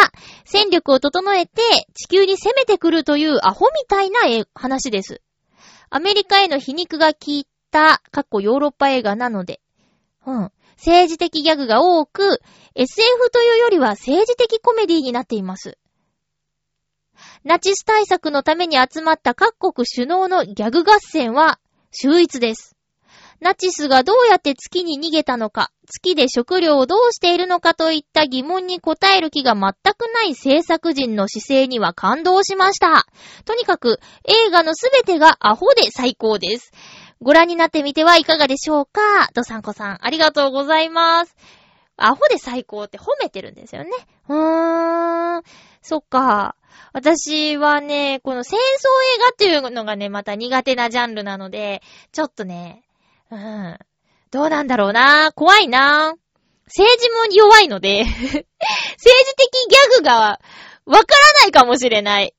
[0.45, 1.61] 戦力を整えて
[1.93, 4.21] 地球に攻めてくるというアホみたいな
[4.55, 5.21] 話です。
[5.89, 9.59] アメリカへの皮肉が効いた、かっこヨーロッパ映画なので、
[10.25, 10.51] うん。
[10.77, 12.39] 政治的ギャグが多く、
[12.75, 15.77] SF というよりは政治的コメディになっています。
[17.43, 21.59] ナチス対策のために集まった各国首脳のギャグ合戦は
[21.91, 22.76] 秀逸です。
[23.39, 33.05] ナチスがどうやって月に逃げたのか、月で食料をどうしているのかといった疑問に答える気が全くない制作人の姿勢には感動しました。
[33.45, 36.71] とにかく映画のすべてがアホで最高です。
[37.21, 39.29] ご覧になってみてはいかがでしょうか？
[39.33, 41.35] ドサンコさん、ありがとうございます。
[41.95, 43.89] アホで最高って褒めてるんですよね。
[44.29, 45.43] うーん。
[45.81, 46.55] そっか。
[46.93, 48.61] 私はね、この戦争
[49.15, 51.81] 映画っていうのがね、また苦手なジャンルなので、
[52.11, 52.83] ちょっとね、
[53.31, 53.77] うん。
[54.31, 56.13] どうなんだろうな怖いな
[56.65, 58.45] 政治も弱いので 政治的
[59.69, 60.39] ギャグが
[60.85, 62.33] わからないかもしれない。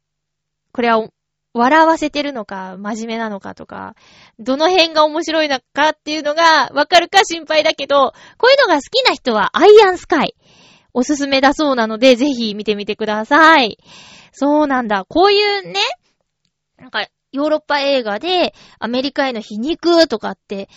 [0.72, 1.08] これは
[1.54, 3.94] 笑わせてるのか、真面目なのかとか、
[4.38, 10.34] どの辺が面白いのかっていうのがわかるか心配だけど、こういうのが好きな人はアイアンスカイ。
[10.94, 13.78] おすすめだそうなので、ぜひ見てみてください。
[14.32, 15.04] そうなんだ。
[15.08, 15.80] こういうね、
[16.78, 17.06] なんか、
[17.38, 20.68] ヨーロッパ映画でアメリカへの皮肉とかって、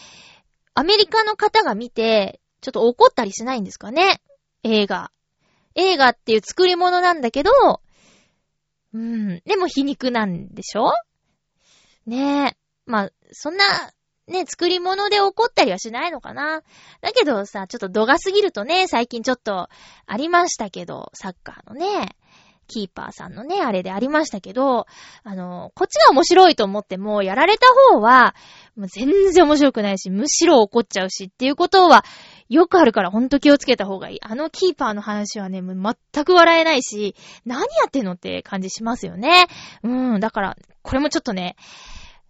[0.76, 4.22] アメリカの方が見て、ちょっと怒ったりしないんですかね？
[4.64, 5.12] 映画。
[5.74, 7.51] 映画っていう作り物なんだけど、
[8.93, 9.41] うん。
[9.45, 10.91] でも皮肉なんでしょ？
[12.05, 12.57] ねえ。
[12.86, 13.66] まあ、そんな、
[14.28, 16.62] ね、作り物で怒ったりはしないのかな？
[17.01, 19.70] だけどさ、ちょっと度が過ぎるとね、最近ちょっと
[20.05, 22.16] ありましたけど、サッカーのね、
[22.72, 24.86] キーパーさんのね、あれでありましたけど、
[25.24, 28.34] あの、こっちが面白いと思っても、やられた方は、
[28.78, 32.06] もう全然面白くないし、むしろ怒っちゃうしっていうことは、
[32.48, 34.20] よくあるからほんと気をつけた方がいい。
[34.22, 37.16] あのキーパーの話はね、もう全く笑えないし、
[37.46, 39.48] 何やってんのって感じしますよね。
[39.84, 41.56] うん、だから、これもちょっとね、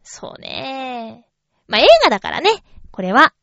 [0.04, 1.28] そうね。
[1.68, 2.50] まあ、映画だからね、
[2.92, 3.34] これは。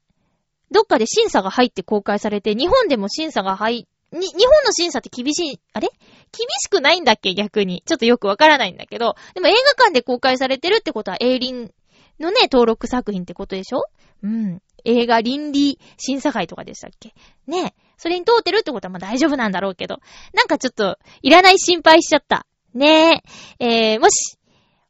[0.70, 5.88] どっかで審査が入って公開されて、日本でも審査が入っ、に、日本の審査って厳しい、あれ？
[6.32, 7.34] 厳しくないんだっけ？
[7.34, 7.82] 逆に。
[7.86, 9.16] ちょっとよくわからないんだけど。
[9.34, 11.72] でも映画館で公開されてるってことは、エイリン
[12.18, 13.84] のね、登録作品ってことでしょ？
[14.22, 14.62] うん。
[14.84, 17.14] 映画倫理審査会とかでしたっけ？
[17.46, 17.82] ねえ。
[17.96, 20.00] それに通ってるってことはまあ大丈夫なんだろうけど。
[20.32, 22.46] なんかちょっと、いらない心配しちゃった。
[22.74, 23.22] ね
[23.60, 23.94] え。
[23.94, 24.38] えー、もし、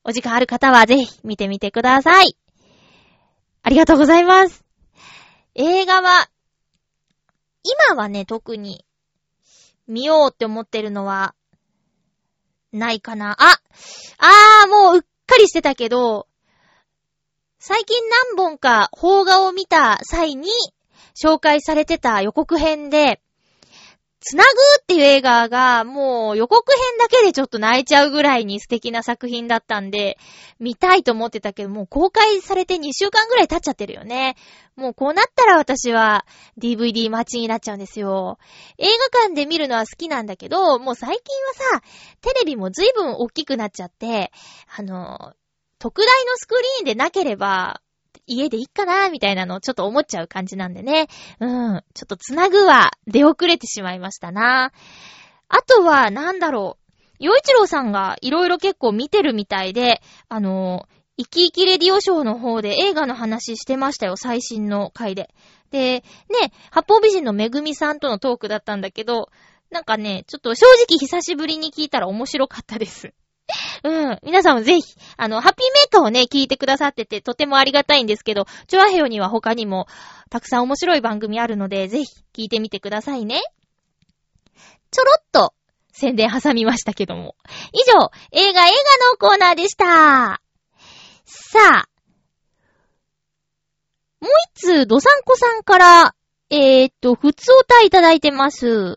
[0.04, 2.36] お時間ある方はぜひ見てみてください。
[3.62, 4.64] ありがとうございます。
[5.54, 6.28] 映画は、
[7.90, 8.84] 今はね、特に、
[9.88, 11.34] 見ようって思ってるのは、
[12.72, 13.32] ないかな。
[13.32, 13.60] あ
[14.18, 16.28] あー、もううっかりしてたけど、
[17.58, 18.00] 最近
[18.36, 20.48] 何本か邦画を見た際に
[21.20, 23.20] 紹介されてた予告編で、
[24.20, 24.50] つなぐ
[24.82, 30.18] っていう映画がもう予告編だけでちょっと泣いちゃうぐらいに素敵な作品だったんで、
[30.58, 34.36] 見たいと思ってたけど、もう公開されて2週間ぐらい経っちゃってるよね。
[34.74, 36.26] もうこうなったら私は
[36.60, 38.38] DVD 待ちになっちゃうんですよ。
[38.78, 41.82] 映画館で見るのは好きなんだけど、もう最近はさ、
[42.20, 44.32] テレビも随分大きくなっちゃって、
[44.76, 45.34] あの、
[45.78, 47.80] 特大のスクリーンでなければ、
[48.28, 51.08] 家でいいかなみたいなのをちょっと思っちゃう感じなんでね。
[51.40, 51.82] うん。
[51.94, 54.72] ちょっとつなぐは出遅れてしまいましたな。
[55.48, 56.88] あとは、なんだろう。
[57.18, 65.34] 洋一郎さんがいろいろ結構見てるみたいで、あの生き生きレディオショーの方で映画の話してましたよ、最新の回で。
[65.70, 69.30] で、ね、八方美人のめぐみさんとのトークだったんだけど、
[69.70, 73.12] なんかね、ちょっと正直久しぶりに聞いたら面白かったです。
[73.84, 74.18] うん。
[74.22, 74.82] 皆さんもぜひ、
[75.16, 79.86] あの、ハッピーメーカーをね、聞いてくださってて、とてもありがたいんですけど、チョアヘヨには他にも、
[80.30, 83.40] たくさん面白い番組あるので、ぜひ、聞いてみてくださいね。
[84.90, 85.54] ちょろっと、
[85.92, 87.36] 宣伝挟みましたけども。
[87.72, 90.40] 以上、映画映画のコーナーでした。
[91.24, 91.88] さあ、
[94.20, 96.14] もう一通、ドサンコさんから、
[96.50, 98.96] えー、っと、普通おたいただいてます。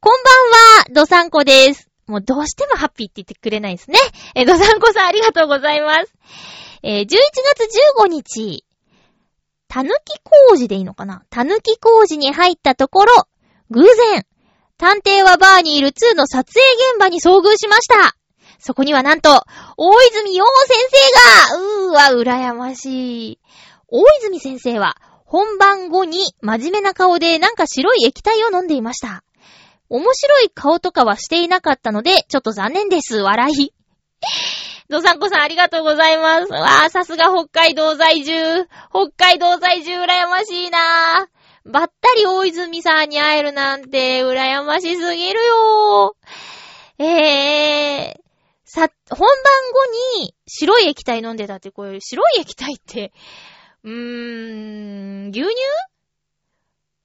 [0.00, 1.93] こんばんは、ドサンコです。
[2.06, 3.98] もうどうしてもハッピーって言ってくれないですね。
[4.34, 6.12] え、ドサンコさんありがとうございます。
[6.82, 7.16] えー、11月
[8.02, 8.64] 15日、
[9.68, 11.22] たぬき工事でいいのかな？
[11.30, 13.12] たぬき工事に入ったところ、
[13.70, 14.26] 偶然、
[14.76, 16.60] 探偵はバーにいる2の撮影
[16.92, 18.16] 現場に遭遇しました。
[18.58, 19.30] そこにはなんと、
[19.76, 23.40] 大泉洋先生がうーわ、羨ましい。
[23.88, 29.24] 大泉先生は、本番後に真面目な顔でなんか白い液体を飲んでいました。
[29.94, 33.18] 面白い顔とかはしていなかったので、ちょっと残念です。
[33.18, 33.72] 笑い。
[34.88, 36.52] ドサンコさんありがとうございます。
[36.52, 38.34] わー、さすが北海道在住。
[38.90, 41.70] 北海道在住羨ましいなー。
[41.70, 47.04] ばったり大泉さんに会えるなんて羨ましすぎるよー。
[47.04, 48.20] えー、
[48.64, 49.28] さ、本番
[50.18, 53.12] 後に白い液体飲んでたって、これ白い液体って、
[53.84, 55.54] うーん、牛乳？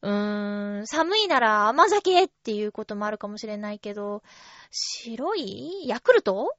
[0.02, 4.24] うーん、寒いなら甘酒っていうこともあるかもしれないけど、
[4.72, 5.88] 白い？
[5.88, 6.56] ヤクルト？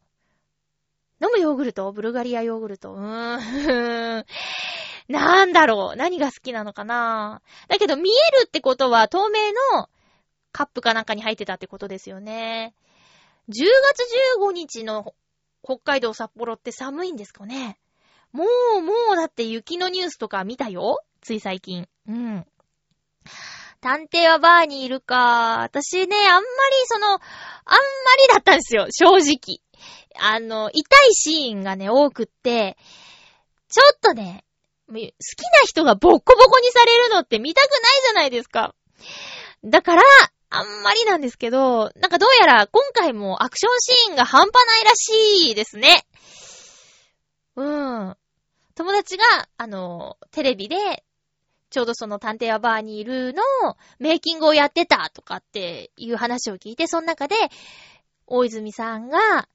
[1.23, 1.91] 飲むヨーグルト？
[1.93, 2.93] ブルガリアヨーグルト？
[2.95, 4.25] うーん。
[5.09, 7.43] なんだろう何が好きなのかな？
[7.69, 9.89] だけど見えるってことは透明の
[10.53, 12.75] カップかなんかに入ってたってことですよね。
[13.49, 13.99] 10月
[14.39, 15.15] 15日の
[15.65, 17.79] 北海道札幌って寒いんですかね？
[18.33, 18.45] も
[18.79, 21.89] う、もうだって雪のニュースとか見たよつい最近。
[22.07, 22.47] うん。
[23.81, 25.61] 探偵はバーにいるか。
[25.63, 26.45] 私ね、あんまり
[26.87, 29.61] その、あんまりだったんですよ、正直。
[30.19, 32.77] あの、痛いシーンがね、多くって、
[33.71, 34.45] ちょっとね、
[34.89, 35.11] 好きな
[35.67, 38.75] 人がボッコボコにされるのって見たくないじゃないですか。
[39.65, 40.03] だから、
[40.51, 46.05] あんまりなんですけど、なんかどうやら今回もアクションシーンが半端ないらしいですね。
[47.55, 48.17] うん。
[48.75, 49.25] 友達が、
[49.57, 51.05] あの、テレビで
[51.71, 53.43] ちょうどその探偵はバーにいるの
[53.99, 57.37] メイキングをやってたとかっていう話を聞いて、その中で、
[58.27, 59.49] 大泉さんが、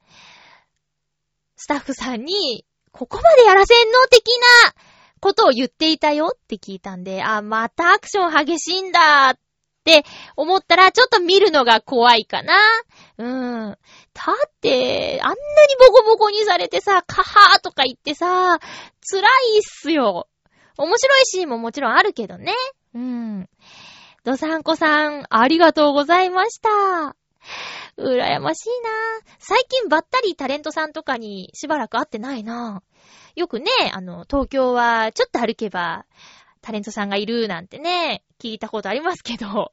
[1.56, 4.08] スタッフさんに、ここまでやらせんの？
[4.10, 4.28] 的
[4.66, 4.74] な
[5.20, 9.38] ことを言っていたよって聞いたんで、あ、またアクション激しいんだっ
[9.84, 10.04] て
[10.36, 12.58] 思ったら、ちょっと見るのが怖いかな。
[13.18, 13.70] うん。
[13.72, 15.38] だって、あんなに
[15.80, 18.60] ボコボコにされてさ、カハーとか言ってさ、
[19.02, 20.28] 辛いっすよ。
[20.78, 22.54] 面白いシーンももちろんあるけどね。
[22.94, 23.50] うん。
[24.24, 27.16] ドサンコさん、ありがとうございました。
[27.98, 28.90] 羨ましいな
[29.40, 32.82] 最近ばったりタレントさんとかにしばらく会ってないな
[33.36, 36.06] よくね、あの、東京はちょっと歩けば、
[36.62, 39.72] タレントさんがいるなんてね、聞いたことありますけど、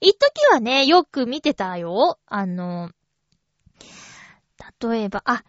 [0.00, 2.18] 一時はね、よく見てたよ。
[2.26, 2.90] あの、
[4.80, 5.44] 例えば、あ、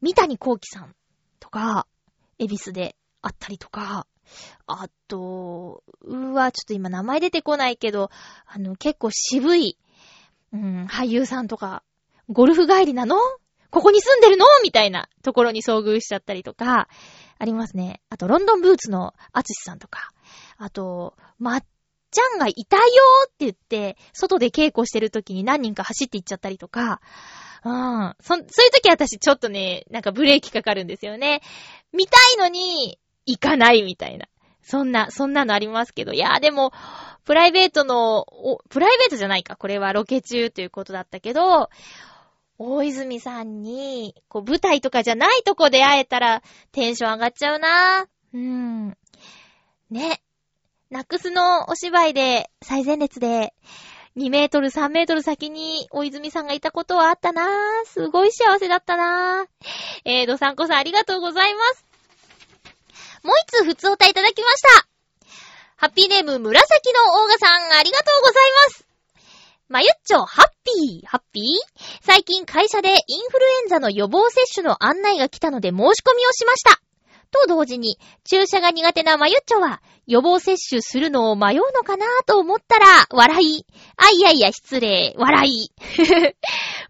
[0.00, 0.96] 三谷幸喜さん
[1.38, 1.86] とか、
[2.38, 2.96] 恵比寿で
[3.26, 4.06] あったりとか、
[4.66, 8.10] あと、うわ、ちょっと今名前出てこないけど、
[8.46, 9.78] あの、結構渋い、
[10.52, 11.82] うん、俳優さんとか、
[12.28, 13.16] ゴルフ帰りなの？
[13.70, 14.46] ここに住んでるの？
[14.62, 16.88] みたいなところに遭遇しちゃったりとか、
[17.38, 18.00] ありますね。
[18.10, 20.12] あと、ロンドンブーツのアツシさんとか、
[20.56, 21.64] あと、まっ
[22.10, 22.82] ちゃんがいたよ
[23.26, 27.00] って言って、外で稽古してる時に何人か走って行っちゃったりとか、
[27.64, 28.14] うん。
[28.20, 31.42] そ、そういう時私ちょっとね、なんかブレーキかかるんですよね。
[31.92, 34.26] 見たいのに、行かないみたいな。
[34.62, 36.12] そんな、そんなのありますけど。
[36.12, 36.72] いやーでも、
[37.24, 39.56] プライベートの、おプライベートじゃないか。
[39.56, 41.70] これはロケ中ということだったけど、
[42.58, 48.96] 大泉さんに、こう、舞台とかじゃないとこで会えたら、テンション上がっちゃうなうん。
[49.90, 50.22] ね。
[50.90, 53.54] ナックスのお芝居で、最前列で、
[54.16, 57.44] 2メートル、3メートル先に大泉さんがいたことはあったな
[57.84, 59.46] すごい幸せだったな
[60.06, 61.85] えー、ドサンコさんありがとうございます。
[63.26, 64.86] もう一つ普通おたいただきました。
[65.76, 68.86] ハッピーネーム紫のオーガさん、ありがとうございます。
[69.68, 71.44] まゆっちょ、ハッピー、ハッピー？
[72.00, 72.96] 最近会社でイン
[73.28, 76.80] フルエンザの予防接種の案内が来たので申し込みをしました。
[77.32, 83.66] と同時に、注射が苦手なまゆっちょは、予防接種するのを迷うのかなと思ったら、笑い。
[83.96, 85.14] あ、いやいや、失礼。
[85.16, 85.70] 笑い。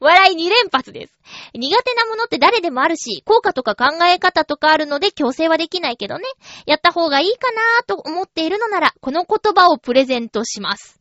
[0.00, 1.14] 笑い2連発です。
[1.54, 6.24] 苦手なものって誰でもあるし、効果とか考え方とかあるので強制はできないけどね。
[6.66, 11.00] やった方がいいかなと思っているのなら、この言葉をプレゼントします。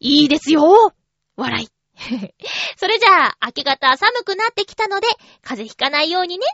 [0.00, 0.92] いいですよ
[1.36, 1.68] 笑い。
[2.76, 3.36] それじゃあ。
[3.46, 5.06] 明け方寒くなってきたので、
[5.42, 6.46] 風邪ひかないようにね。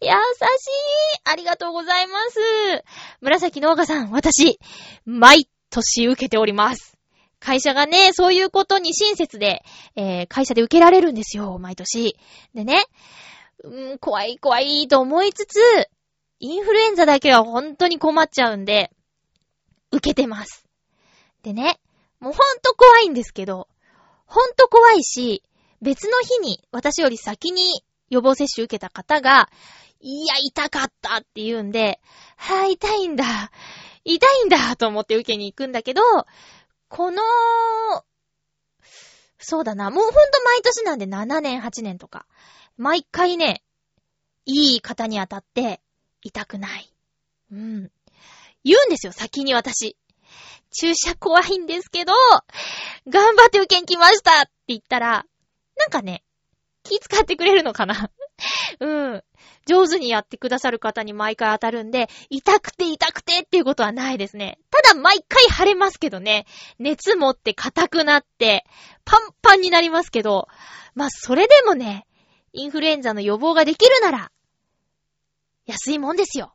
[0.00, 0.14] 優しい。
[1.24, 2.38] ありがとうございます。
[3.20, 4.58] 紫の岡さん、私、
[5.04, 6.96] 毎年受けております。
[7.38, 9.62] 会社がね、そういうことに親切で、
[9.94, 12.16] えー、会社で受けられるんですよ、毎年。
[12.54, 12.84] でね、
[13.62, 15.58] うん、怖い怖いと思いつつ、
[16.40, 18.90] インフルエンザだけは本当に困っちゃうんで、
[19.92, 20.66] 受けてます。
[21.42, 21.78] でね、
[22.20, 23.68] もうほんと怖いんですけど、
[24.26, 25.42] ほんと怖いし、
[25.80, 29.50] 別の日に私より先に予防接種受けた方が、
[30.00, 32.00] いや、痛かったって言うんで、
[32.36, 33.50] はぁ、痛いんだ。
[34.04, 36.02] 痛いんだと思って受けに行くんだけど、
[36.88, 37.22] この、
[39.38, 42.26] そうだな、もうほんと毎年なんで7年、8年とか。
[42.76, 43.62] 毎回ね、
[44.44, 45.80] いい方に当たって、
[46.22, 46.92] 痛くない。
[47.52, 47.90] うん。
[48.64, 49.96] 言うんですよ、先に私。
[50.70, 52.12] 注射怖いんですけど、
[53.08, 55.24] 頑張って受けに来ましたって言ったら、
[55.76, 56.22] なんかね、
[56.88, 58.10] 気遣ってくれるのかな？
[58.80, 59.24] うん。
[59.66, 64.58] 上手にやってくださる方に毎回当たるんで、痛くて痛くてっていうことはないですね。
[64.70, 66.46] ただ毎回腫れますけどね。
[66.78, 68.64] 熱持って硬くなって、
[69.04, 70.48] パンパンになりますけど、
[70.94, 72.06] まあそれでもね、
[72.52, 74.32] インフルエンザの予防ができるなら、
[75.66, 76.54] 安いもんですよ。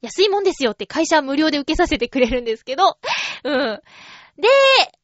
[0.00, 2.98] 安いもんですよって会社は無料で受けさせてくれるんですけど、
[3.44, 3.80] うん。
[4.36, 4.48] で、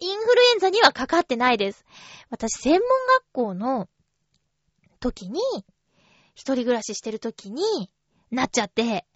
[0.01, 1.85] インフルエンザにはかかってないです。
[2.29, 3.89] 私、専門学校の
[5.01, 5.41] 時に、
[6.35, 7.91] 一人暮らししてる時に
[8.31, 9.07] なっちゃって、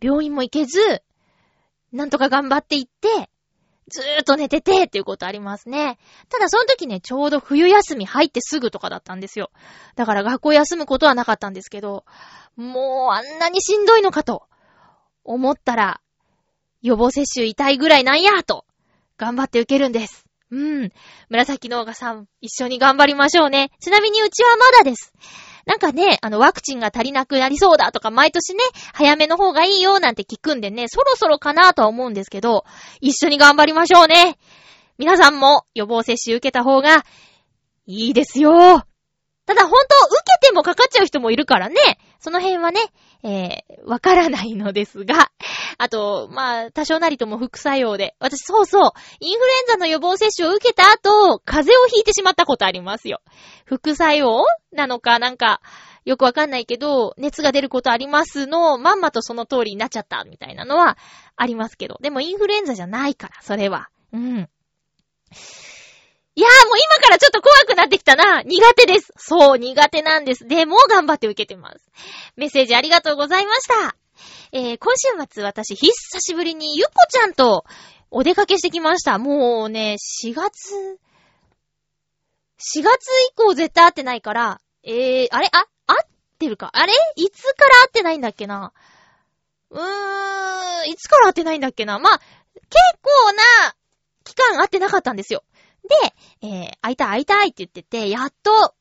[0.00, 1.02] 病院も行けず、
[1.92, 3.30] なんとか頑張って行って、
[3.88, 5.98] ずーっと寝ててっていうことありますね。
[6.28, 9.50] ただその時ね、ちょうど冬休み入ってすぐとかだったんですよ。
[9.96, 12.04] だから学校休むことはなかったんですけど、
[12.56, 14.44] もうあんなにしんどいのかと
[15.24, 16.00] 思ったら、
[16.80, 18.64] 予防接種痛いぐらいなんやと、
[19.18, 20.26] 頑張って受けるんです。
[20.52, 20.92] うん。
[21.30, 23.70] 紫の丘さん、一緒に頑張りましょうね。
[23.80, 25.14] ちなみにうちはまだです。
[25.64, 28.60] なんかね、あの、ワクチンが足りなくなりそうだとか、毎年ね、
[28.92, 32.64] 早めの方がいいよなんて聞くんでね、そろそろかなとは思うんですけど、
[33.00, 34.36] 一緒に頑張りましょうね。
[34.98, 37.06] 皆さんも予防接種受けた方が
[37.86, 38.84] いいですよ。
[39.44, 41.76] ただ本当、受けてもかかっちゃう人もいるからね、
[42.20, 42.80] その辺はね、
[43.24, 45.32] えー、わからないのですが、
[45.78, 48.82] あと、まあ、多少なりとも副作用で、私そうそう、
[49.20, 53.20] インフルエンザの予防接種を受けた後、風邪をひいてしまったことありますよ。
[53.64, 55.60] 副作用なのか、なんか、
[56.04, 60.96] よくわかんないけど、熱が出ることありますの、まんまとその通りになっちゃった、みたいなのは
[61.36, 61.98] ありますけど。
[62.00, 63.88] でもインフルエンザじゃないから、それは。
[64.12, 64.48] うん。
[66.34, 68.42] いやーもう今からちょっと怖くなってきたな。
[68.42, 69.12] 苦手です。
[69.18, 70.46] そう、苦手なんです。
[70.46, 71.78] でも頑張って受けてます。
[72.36, 73.96] メッセージありがとうございました。
[74.52, 77.66] えー、今週末私、久しぶりにゆっこちゃんと
[78.10, 79.18] お出かけしてきました。
[79.18, 80.74] もうね、4月、
[82.76, 85.48] 4月以降絶対会ってないから、えー、あれ？
[85.52, 86.08] あ、会っ
[86.38, 86.70] てるか？
[86.72, 86.92] あれ？
[87.16, 88.72] いつから会ってないんだっけな？
[89.70, 91.98] うーん、いつから会ってないんだっけな？
[91.98, 92.26] まあ、結
[93.02, 93.74] 構な
[94.24, 95.44] 期間会ってなかったんですよ。
[96.40, 98.74] で、えー、会いたい会いたいって言ってて、やっと、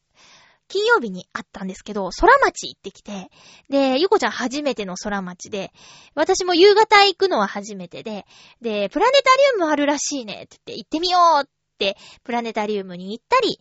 [0.67, 3.29] 金曜日に会ったんですけど、空町行ってきて、
[3.69, 5.73] で、ゆこちゃん初めての空町で、
[6.15, 8.25] 私も夕方行くのは初めてで、
[8.61, 13.59] で、プラネタリウムあるらしいねって言って、行ってみようって、プラネタリウムに行ったり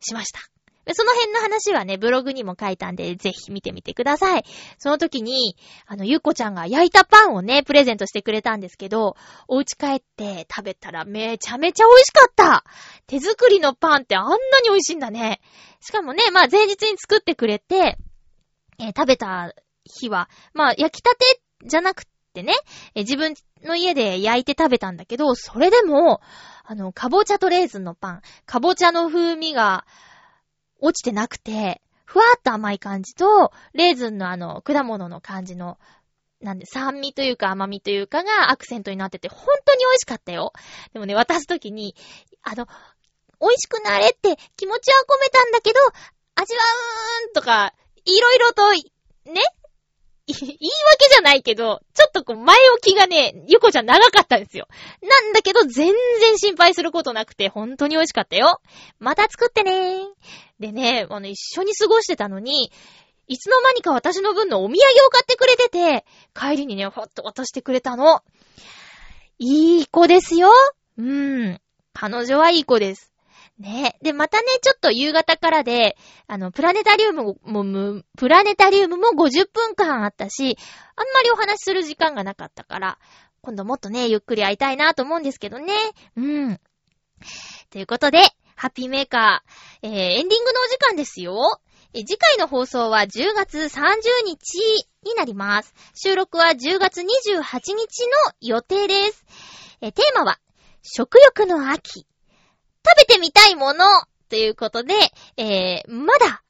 [0.00, 0.51] しました。
[0.94, 4.44] その辺の話はね、ブログにも書いたんで、ぜひ見てみてください。
[4.78, 5.56] その時に、
[5.86, 9.16] あの、ゆうこちゃんが焼いたパンをね、プレゼントしてくれたんですけど、
[9.46, 12.64] お家帰って食べたらめちゃめちゃ美味しかった
[13.06, 14.38] 手作りのパンってあんなに
[14.70, 15.40] 美味しいんだね。
[15.80, 17.96] しかもね、まあ前日に作ってくれて、
[18.78, 19.54] えー、食べた
[19.84, 22.04] 日は、まあ焼きたてじゃなく
[22.34, 22.54] てね、
[22.96, 26.20] えー、自分の家で焼いて食べたんだけど、それでも、
[26.64, 29.84] あの、かぼちゃとレーズンのパン、かぼちゃの風味が、
[30.82, 35.78] 落ちてなくて、ふわっと甘い感じと、レーズンのあの、果物の感じの、
[36.40, 40.52] なんで、酸味というか甘みというかがアクセントになってて、本当に美味しかったよ。
[40.92, 41.94] でもね、渡すときに、
[42.42, 42.66] あの、
[43.40, 45.78] 美味しくなれって気持ちは込めたんだけど、
[46.34, 46.62] 味は
[47.24, 47.72] うーんとか、
[48.04, 48.82] いろいろと、ね、
[50.26, 54.68] 言い訳じゃないけど、ちょっとこう前置きがね、ゆこちゃん長かったんですよ。
[55.02, 58.60] なんだけど全然心配することなくて、本当に美味しかったよ。
[59.00, 60.06] また作ってね。
[60.60, 62.70] でね、あの、一緒に過ごしてたのに、
[63.26, 66.04] いつの間にか私の分のお土産を買ってくれてて、
[66.34, 68.22] 帰りにね、ほっと渡してくれたの。
[69.38, 70.50] いい子ですよ。
[70.98, 71.60] うーん。
[71.94, 73.11] 彼女はいい子です。
[73.62, 75.96] ねで、またね、ちょっと夕方からで、
[76.26, 80.58] あの、プラネタリウムも、プラネタリウムも50分間あったし、
[80.96, 82.98] あんまりお話しする時間がなかったから、
[83.40, 85.72] 今度もっとね、ゆっくり会いたいなと思うんですけどね。
[86.16, 86.60] うん。
[87.70, 88.18] ということで、
[88.56, 91.60] ハッピーメーカー、えー、エンディングのお時間ですよ。
[91.94, 93.68] え次回の放送は10月30
[94.24, 94.54] 日
[95.04, 95.74] になります。
[95.94, 97.76] 収録は10月28日の
[98.40, 99.24] 予定です。
[99.82, 100.38] えテーマは、
[100.82, 102.06] 食欲の秋。
[102.86, 103.84] 食べてみたいもの
[104.28, 104.94] ということで、
[105.36, 106.42] えー、まだ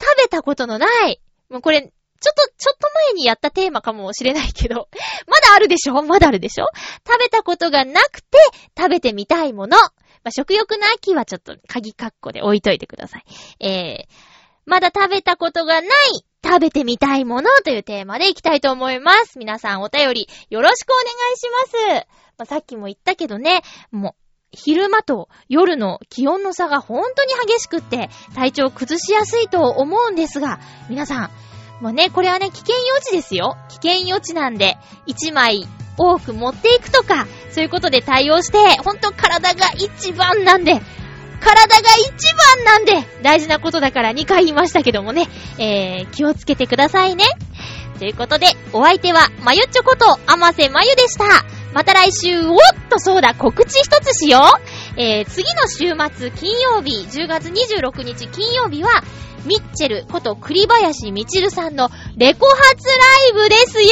[0.00, 4.88] 食べたことのない、もうこれ、ちょっと、ちょっと前にやったテーマかもしれないけど、
[5.28, 6.02] まだあるでしょ？
[6.02, 6.66] まだあるでしょ？
[7.06, 8.38] 食べたことがなくて、
[8.76, 9.76] 食べてみたいもの。
[9.76, 9.90] ま
[10.28, 13.24] あ、食欲の秋はちょっと鍵括弧で置いといてください。
[13.64, 14.12] えー、
[14.64, 15.90] まだ食べたことがない、
[16.44, 19.38] 食べてみたいものというテーマでいきたいと思います。
[19.38, 21.48] 皆さんお便りよろしくお願いし
[21.92, 22.06] ます。
[22.38, 24.25] まあ、さっきも言ったけどね、もう、
[24.56, 31.30] 昼間と夜の気温の差が本当に激しくって、体調崩しやすいと思うんですが、皆さん、
[31.84, 33.56] もうね、これはね、危険予知ですよ。
[33.68, 45.28] 危険予知なんで、一枚多く持っていくとか、そういうことで対応して、ほんと体が一番なんで、体が一番なんで、大事なことだから2回言いましたけどもね、
[45.58, 47.24] えー、気をつけてくださいね。
[47.98, 51.55] ということで、お相手は、まゆっちょこと、あませまゆでした。
[51.76, 52.58] また来週、おっ
[52.88, 54.40] とそうだ、告知一つしよ
[54.96, 54.98] う。
[54.98, 59.02] えー、次の週末、金曜日、10月26日金曜日は、
[59.44, 63.90] ミッチェルこと栗林みちるさんのレコ発ライブですよ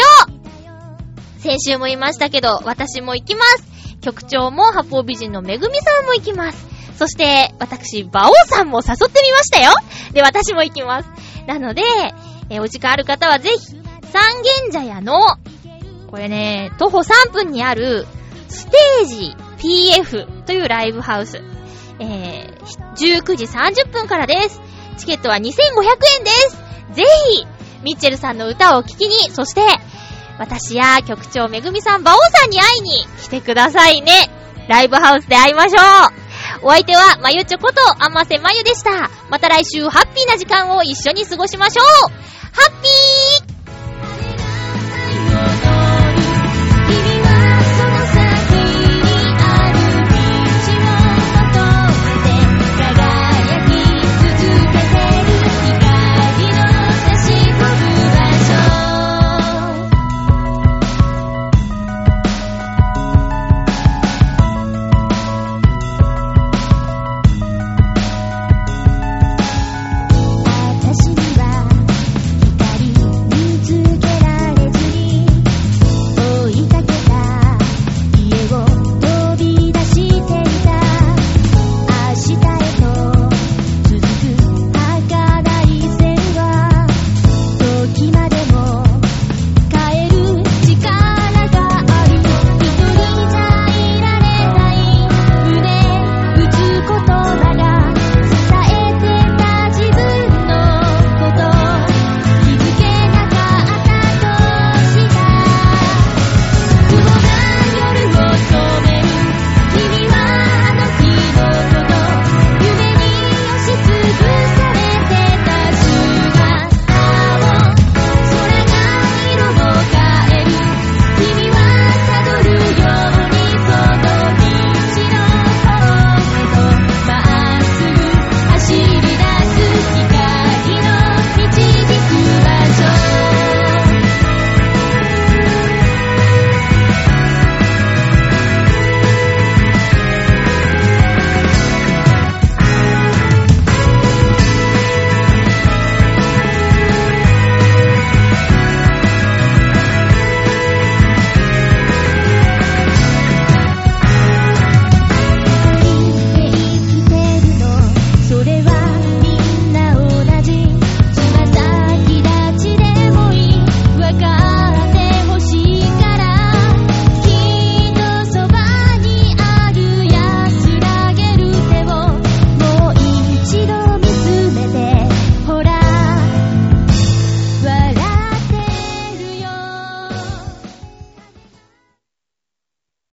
[1.37, 3.67] 先週も言いましたけど、私も行きます。
[4.01, 6.67] 局長も八方美人のめぐみさんも行きます。
[6.97, 9.75] そして、私、馬王さんも誘ってみましたよ
[10.15, 11.11] で、私も行きます。
[11.47, 11.83] なので、
[12.49, 13.59] えー、お時間ある方はぜひ、
[14.11, 15.19] 三軒茶屋の、
[16.15, 18.07] これね、徒歩3分にある、
[18.49, 21.43] ステージ PF というライブハウス。
[21.99, 24.61] えー、19時30分からです。
[24.97, 26.57] チケットは2500円です。
[26.93, 27.03] ぜ
[27.33, 27.47] ひ、
[27.83, 29.63] ミッチェルさんの歌を聴きに、そして、
[30.39, 34.31] 私や局長めぐみさん、馬王さんに会いに来てくださいね。
[34.69, 35.81] ライブハウスで会いましょ
[36.63, 36.67] う。
[36.67, 39.11] お相手は、まゆちょこと、あませまゆでした。
[39.31, 42.11] また来週、ハッピーな時間を一緒に過ごしましょう。
[42.53, 43.54] ハッピー